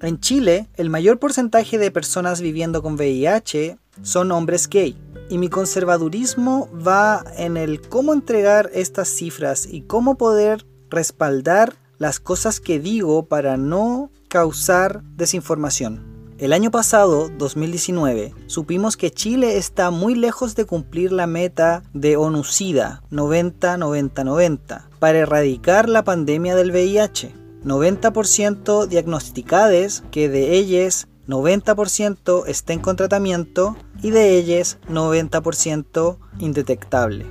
[0.00, 4.96] En Chile, el mayor porcentaje de personas viviendo con VIH son hombres gay,
[5.28, 12.18] y mi conservadurismo va en el cómo entregar estas cifras y cómo poder respaldar las
[12.18, 16.34] cosas que digo para no causar desinformación.
[16.38, 22.16] El año pasado, 2019, supimos que Chile está muy lejos de cumplir la meta de
[22.16, 27.34] ONUCIDA 90-90-90 para erradicar la pandemia del VIH.
[27.62, 37.26] 90% diagnosticadas, que de ellas 90% estén con tratamiento y de ellas 90% indetectable.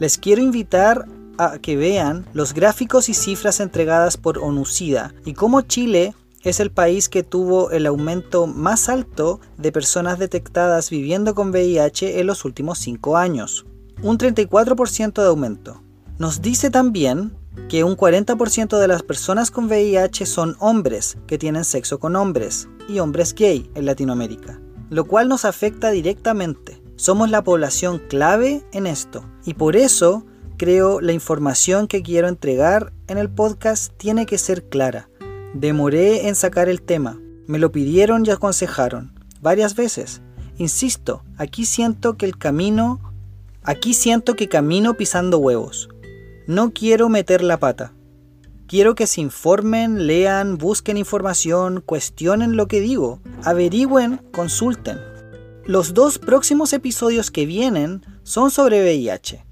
[0.00, 1.06] Les quiero invitar
[1.38, 6.12] a que vean los gráficos y cifras entregadas por ONUCIDA y cómo Chile
[6.44, 12.20] es el país que tuvo el aumento más alto de personas detectadas viviendo con VIH
[12.20, 13.66] en los últimos 5 años.
[14.02, 15.82] Un 34% de aumento.
[16.18, 17.36] Nos dice también
[17.68, 22.68] que un 40% de las personas con VIH son hombres que tienen sexo con hombres
[22.88, 26.82] y hombres gay en Latinoamérica, lo cual nos afecta directamente.
[26.96, 30.24] Somos la población clave en esto y por eso
[30.56, 35.08] creo la información que quiero entregar en el podcast tiene que ser clara.
[35.54, 40.20] Demoré en sacar el tema, me lo pidieron y aconsejaron varias veces.
[40.58, 43.00] Insisto, aquí siento que el camino,
[43.62, 45.88] aquí siento que camino pisando huevos.
[46.48, 47.92] No quiero meter la pata.
[48.66, 54.98] Quiero que se informen, lean, busquen información, cuestionen lo que digo, averigüen, consulten.
[55.66, 59.44] Los dos próximos episodios que vienen son sobre VIH.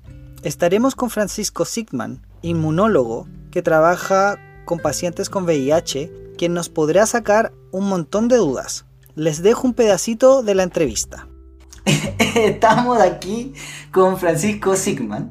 [0.43, 4.39] Estaremos con Francisco Sigman, inmunólogo que trabaja
[4.73, 8.87] con pacientes con VIH, quien nos podrá sacar un montón de dudas.
[9.15, 11.29] Les dejo un pedacito de la entrevista.
[12.35, 13.53] Estamos aquí
[13.91, 15.31] con Francisco Sigman.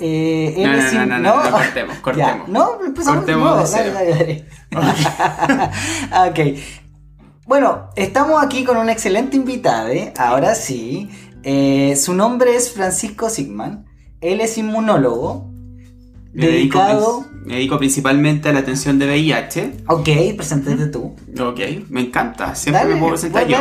[0.00, 2.48] Eh, no, no, no, no, no, cortemos, cortemos.
[2.48, 6.30] no, empezamos cortemos dale, dale, dale.
[6.30, 6.58] ok.
[7.44, 10.14] Bueno, estamos aquí con un excelente invitado, ¿eh?
[10.16, 11.10] ahora sí.
[11.42, 13.84] Eh, su nombre es Francisco Sigman.
[14.22, 15.51] Él es inmunólogo,
[16.32, 17.20] me dedicado...
[17.20, 19.72] Dedico, me dedico principalmente a la atención de VIH.
[19.88, 21.16] Ok, preséntate tú.
[21.40, 23.58] Ok, me encanta, siempre me puedo presentar yo.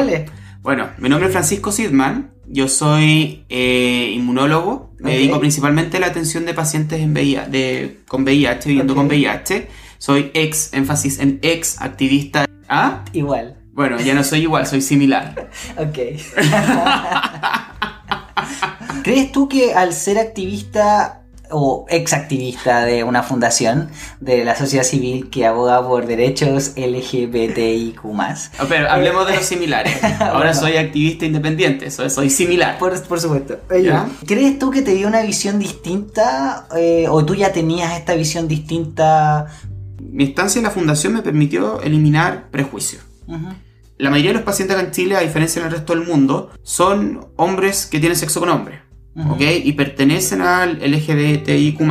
[0.62, 6.08] Bueno, mi nombre es Francisco Sidman, yo soy eh, inmunólogo, me dedico principalmente a la
[6.08, 9.68] atención de pacientes en VIH, de, con VIH, viviendo con VIH.
[9.98, 12.46] Soy ex, énfasis en ex activista.
[12.68, 13.06] ¿Ah?
[13.14, 13.58] Igual.
[13.74, 15.50] Bueno, ya no soy igual, soy similar.
[15.78, 15.98] ok.
[19.04, 21.21] ¿Crees tú que al ser activista
[21.52, 23.90] o ex activista de una fundación
[24.20, 28.06] de la sociedad civil que aboga por derechos LGBTIQ.
[28.06, 30.04] Oh, pero hablemos de los similares.
[30.20, 32.78] Ahora soy activista independiente, soy, soy similar.
[32.78, 33.60] Por, supuesto.
[34.26, 38.48] ¿Crees tú que te dio una visión distinta eh, o tú ya tenías esta visión
[38.48, 39.48] distinta?
[40.00, 43.04] Mi estancia en la fundación me permitió eliminar prejuicios.
[43.98, 47.86] La mayoría de los pacientes en Chile, a diferencia del resto del mundo, son hombres
[47.86, 48.80] que tienen sexo con hombres.
[49.16, 51.82] Y pertenecen al LGBTIQ+.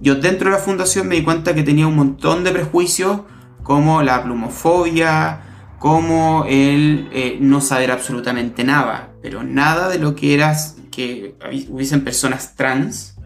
[0.00, 3.22] Yo dentro de la fundación me di cuenta que tenía un montón de prejuicios
[3.62, 5.40] como la plumofobia,
[5.78, 11.34] como el eh, no saber absolutamente nada, pero nada de lo que eras que
[11.68, 13.16] hubiesen personas trans,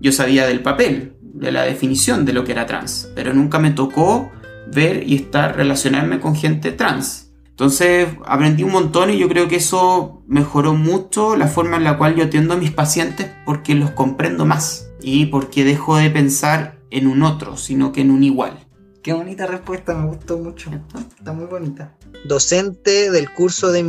[0.00, 3.70] yo sabía del papel, de la definición de lo que era trans, pero nunca me
[3.70, 4.30] tocó
[4.72, 7.29] ver y estar relacionarme con gente trans.
[7.60, 11.98] Entonces aprendí un montón y yo creo que eso mejoró mucho la forma en la
[11.98, 16.78] cual yo atiendo a mis pacientes porque los comprendo más y porque dejo de pensar
[16.88, 18.66] en un otro, sino que en un igual.
[19.02, 20.70] Qué bonita respuesta, me gustó mucho.
[21.18, 21.94] Está muy bonita.
[22.24, 23.82] Docente del curso de,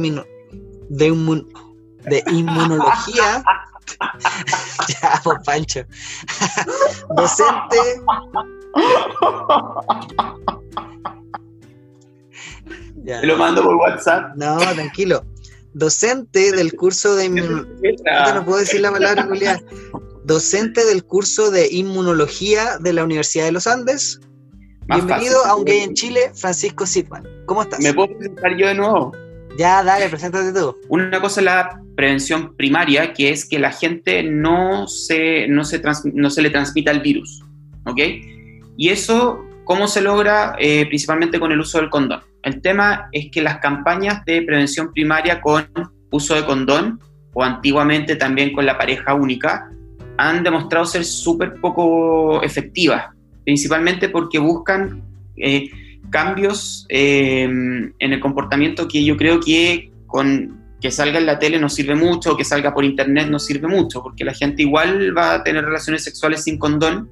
[0.90, 1.46] de,
[2.04, 3.42] de inmunología.
[5.02, 5.86] ya, pues Pancho.
[7.16, 7.78] Docente
[13.06, 14.36] te lo mando por WhatsApp.
[14.36, 15.24] No, tranquilo.
[15.74, 17.30] Docente del curso de.
[17.30, 19.64] No puedo decir la palabra, Julián.
[20.26, 24.20] Docente del curso de inmunología de la Universidad de los Andes.
[24.88, 27.24] Bienvenido a Un Gay en Chile, Francisco Sidman.
[27.46, 27.80] ¿Cómo estás?
[27.80, 29.14] ¿Me puedo presentar yo de nuevo?
[29.58, 30.76] Ya, dale, preséntate tú.
[30.90, 35.82] Una cosa es la prevención primaria, que es que la gente no se, no se,
[36.14, 37.44] no se le transmita el virus,
[37.86, 38.00] ¿ok?
[38.78, 40.56] Y eso, ¿cómo se logra?
[40.60, 42.22] Eh, principalmente con el uso del condón.
[42.44, 45.68] El tema es que las campañas de prevención primaria con
[46.12, 47.00] uso de condón,
[47.34, 49.70] o antiguamente también con la pareja única,
[50.18, 53.08] han demostrado ser súper poco efectivas,
[53.44, 55.04] principalmente porque buscan...
[55.38, 55.70] Eh,
[56.12, 61.60] cambios eh, en el comportamiento que yo creo que con que salga en la tele
[61.60, 65.36] no sirve mucho, que salga por internet no sirve mucho, porque la gente igual va
[65.36, 67.08] a tener relaciones sexuales sin condón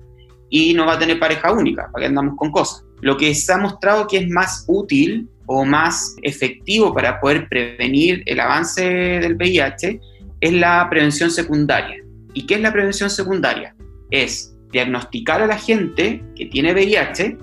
[0.49, 2.84] y no va a tener pareja única, para que andamos con cosas.
[3.02, 8.24] Lo que se ha mostrado que es más útil o más efectivo para poder prevenir
[8.26, 10.00] el avance del VIH
[10.41, 12.04] es la prevención secundaria.
[12.34, 13.76] ¿Y qué es la prevención secundaria?
[14.12, 17.38] Es diagnosticar a la gente que tiene VIH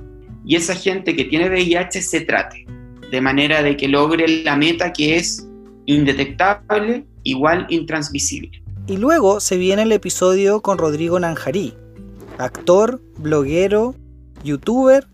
[0.45, 2.67] y esa gente que tiene VIH se trate,
[3.11, 5.49] de manera de que logre la meta que es
[5.87, 8.63] indetectable, igual intransmisible.
[8.87, 11.75] Y luego se viene el episodio con Rodrigo Nanjarí,
[12.39, 13.97] actor, bloguero,
[14.45, 15.09] youtuber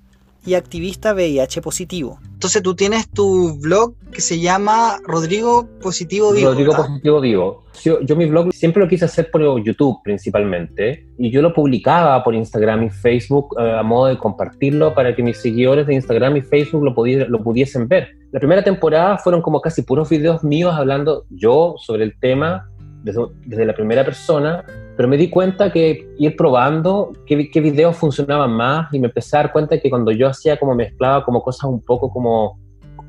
[0.44, 2.18] y activista VIH positivo.
[2.32, 6.50] Entonces tú tienes tu blog que se llama Rodrigo Positivo Vivo.
[6.50, 7.64] Rodrigo Positivo Vivo.
[7.84, 12.34] Yo, mi blog siempre lo quise hacer por YouTube principalmente y yo lo publicaba por
[12.34, 16.42] Instagram y Facebook eh, a modo de compartirlo para que mis seguidores de Instagram y
[16.42, 16.94] Facebook lo,
[17.28, 18.08] lo pudiesen ver.
[18.30, 22.68] La primera temporada fueron como casi puros videos míos hablando yo sobre el tema
[23.02, 24.64] desde, la primera persona,
[24.96, 29.36] pero me di cuenta que ir probando qué, qué, videos funcionaban más y me empecé
[29.36, 32.58] a dar cuenta que cuando yo hacía como mezclaba como cosas un poco como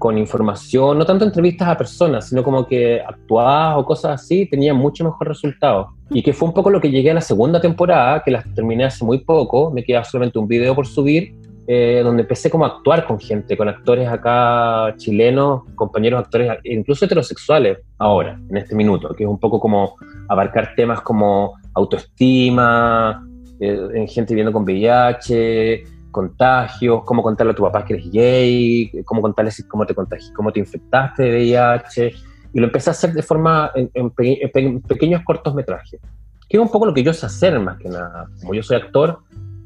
[0.04, 4.74] con información, no tanto entrevistas a personas, sino como que actuaba o cosas así, tenía
[4.74, 5.90] mucho mejor resultado.
[6.10, 8.84] Y que fue un poco lo que llegué a la segunda temporada, que la terminé
[8.84, 11.34] hace muy poco, me queda solamente un video por subir,
[11.68, 17.06] eh, donde empecé como a actuar con gente, con actores acá chilenos, compañeros actores, incluso
[17.06, 19.96] heterosexuales ahora, en este minuto, que es un poco como
[20.28, 23.28] abarcar temas como autoestima,
[23.59, 28.91] eh, en gente viviendo con VIH, contagios, cómo contarle a tu papá que eres gay,
[29.05, 29.95] cómo contarle cómo te
[30.36, 32.13] cómo te infectaste de VIH,
[32.53, 35.99] y lo empecé a hacer de forma en, en pequeños cortometrajes,
[36.47, 38.78] que es un poco lo que yo sé hacer más que nada, como yo soy
[38.78, 39.19] actor,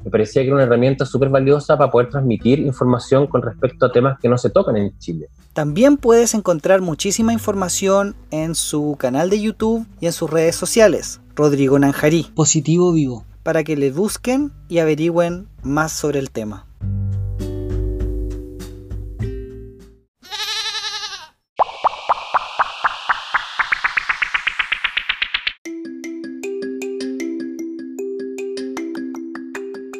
[0.04, 3.92] me parecía que era una herramienta súper valiosa para poder transmitir información con respecto a
[3.92, 5.28] temas que no se tocan en Chile.
[5.52, 11.20] También puedes encontrar muchísima información en su canal de YouTube y en sus redes sociales,
[11.38, 12.32] Rodrigo Nanjarí.
[12.34, 13.24] Positivo Vivo.
[13.44, 16.66] Para que le busquen y averigüen más sobre el tema.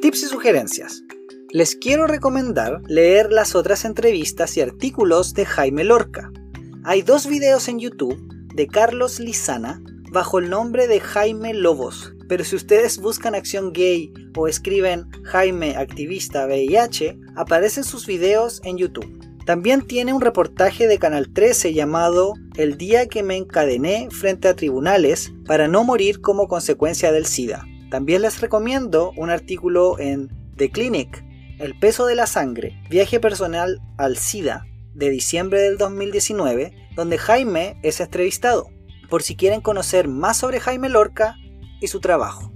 [0.02, 1.04] Tips y sugerencias.
[1.52, 6.32] Les quiero recomendar leer las otras entrevistas y artículos de Jaime Lorca.
[6.82, 8.18] Hay dos videos en YouTube
[8.56, 9.80] de Carlos Lizana
[10.10, 15.76] bajo el nombre de Jaime Lobos, pero si ustedes buscan acción gay o escriben Jaime
[15.76, 19.18] Activista VIH, aparecen sus videos en YouTube.
[19.46, 24.54] También tiene un reportaje de Canal 13 llamado El día que me encadené frente a
[24.54, 27.64] tribunales para no morir como consecuencia del SIDA.
[27.90, 31.24] También les recomiendo un artículo en The Clinic,
[31.58, 37.78] El peso de la sangre, viaje personal al SIDA, de diciembre del 2019, donde Jaime
[37.82, 38.68] es entrevistado,
[39.08, 41.36] por si quieren conocer más sobre Jaime Lorca
[41.80, 42.52] y su trabajo.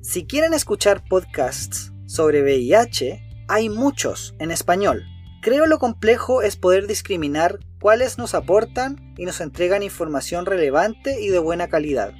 [0.00, 5.04] Si quieren escuchar podcasts sobre VIH, hay muchos en español.
[5.42, 11.28] Creo lo complejo es poder discriminar cuáles nos aportan y nos entregan información relevante y
[11.28, 12.14] de buena calidad.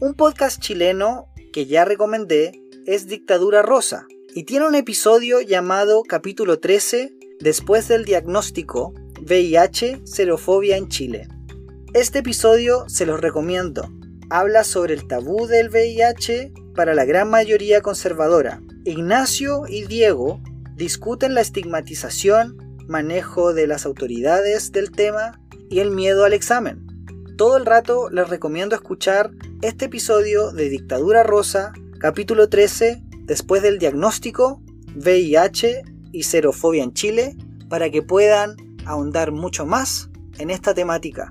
[0.00, 2.52] Un podcast chileno que ya recomendé
[2.86, 10.78] es Dictadura Rosa y tiene un episodio llamado Capítulo 13 Después del diagnóstico VIH, Serofobia
[10.78, 11.28] en Chile.
[11.96, 13.90] Este episodio se los recomiendo.
[14.28, 18.60] Habla sobre el tabú del VIH para la gran mayoría conservadora.
[18.84, 20.38] Ignacio y Diego
[20.74, 25.40] discuten la estigmatización, manejo de las autoridades del tema
[25.70, 26.86] y el miedo al examen.
[27.38, 29.30] Todo el rato les recomiendo escuchar
[29.62, 34.60] este episodio de Dictadura Rosa, capítulo 13, después del diagnóstico,
[34.96, 35.82] VIH
[36.12, 37.36] y xerofobia en Chile,
[37.70, 41.30] para que puedan ahondar mucho más en esta temática.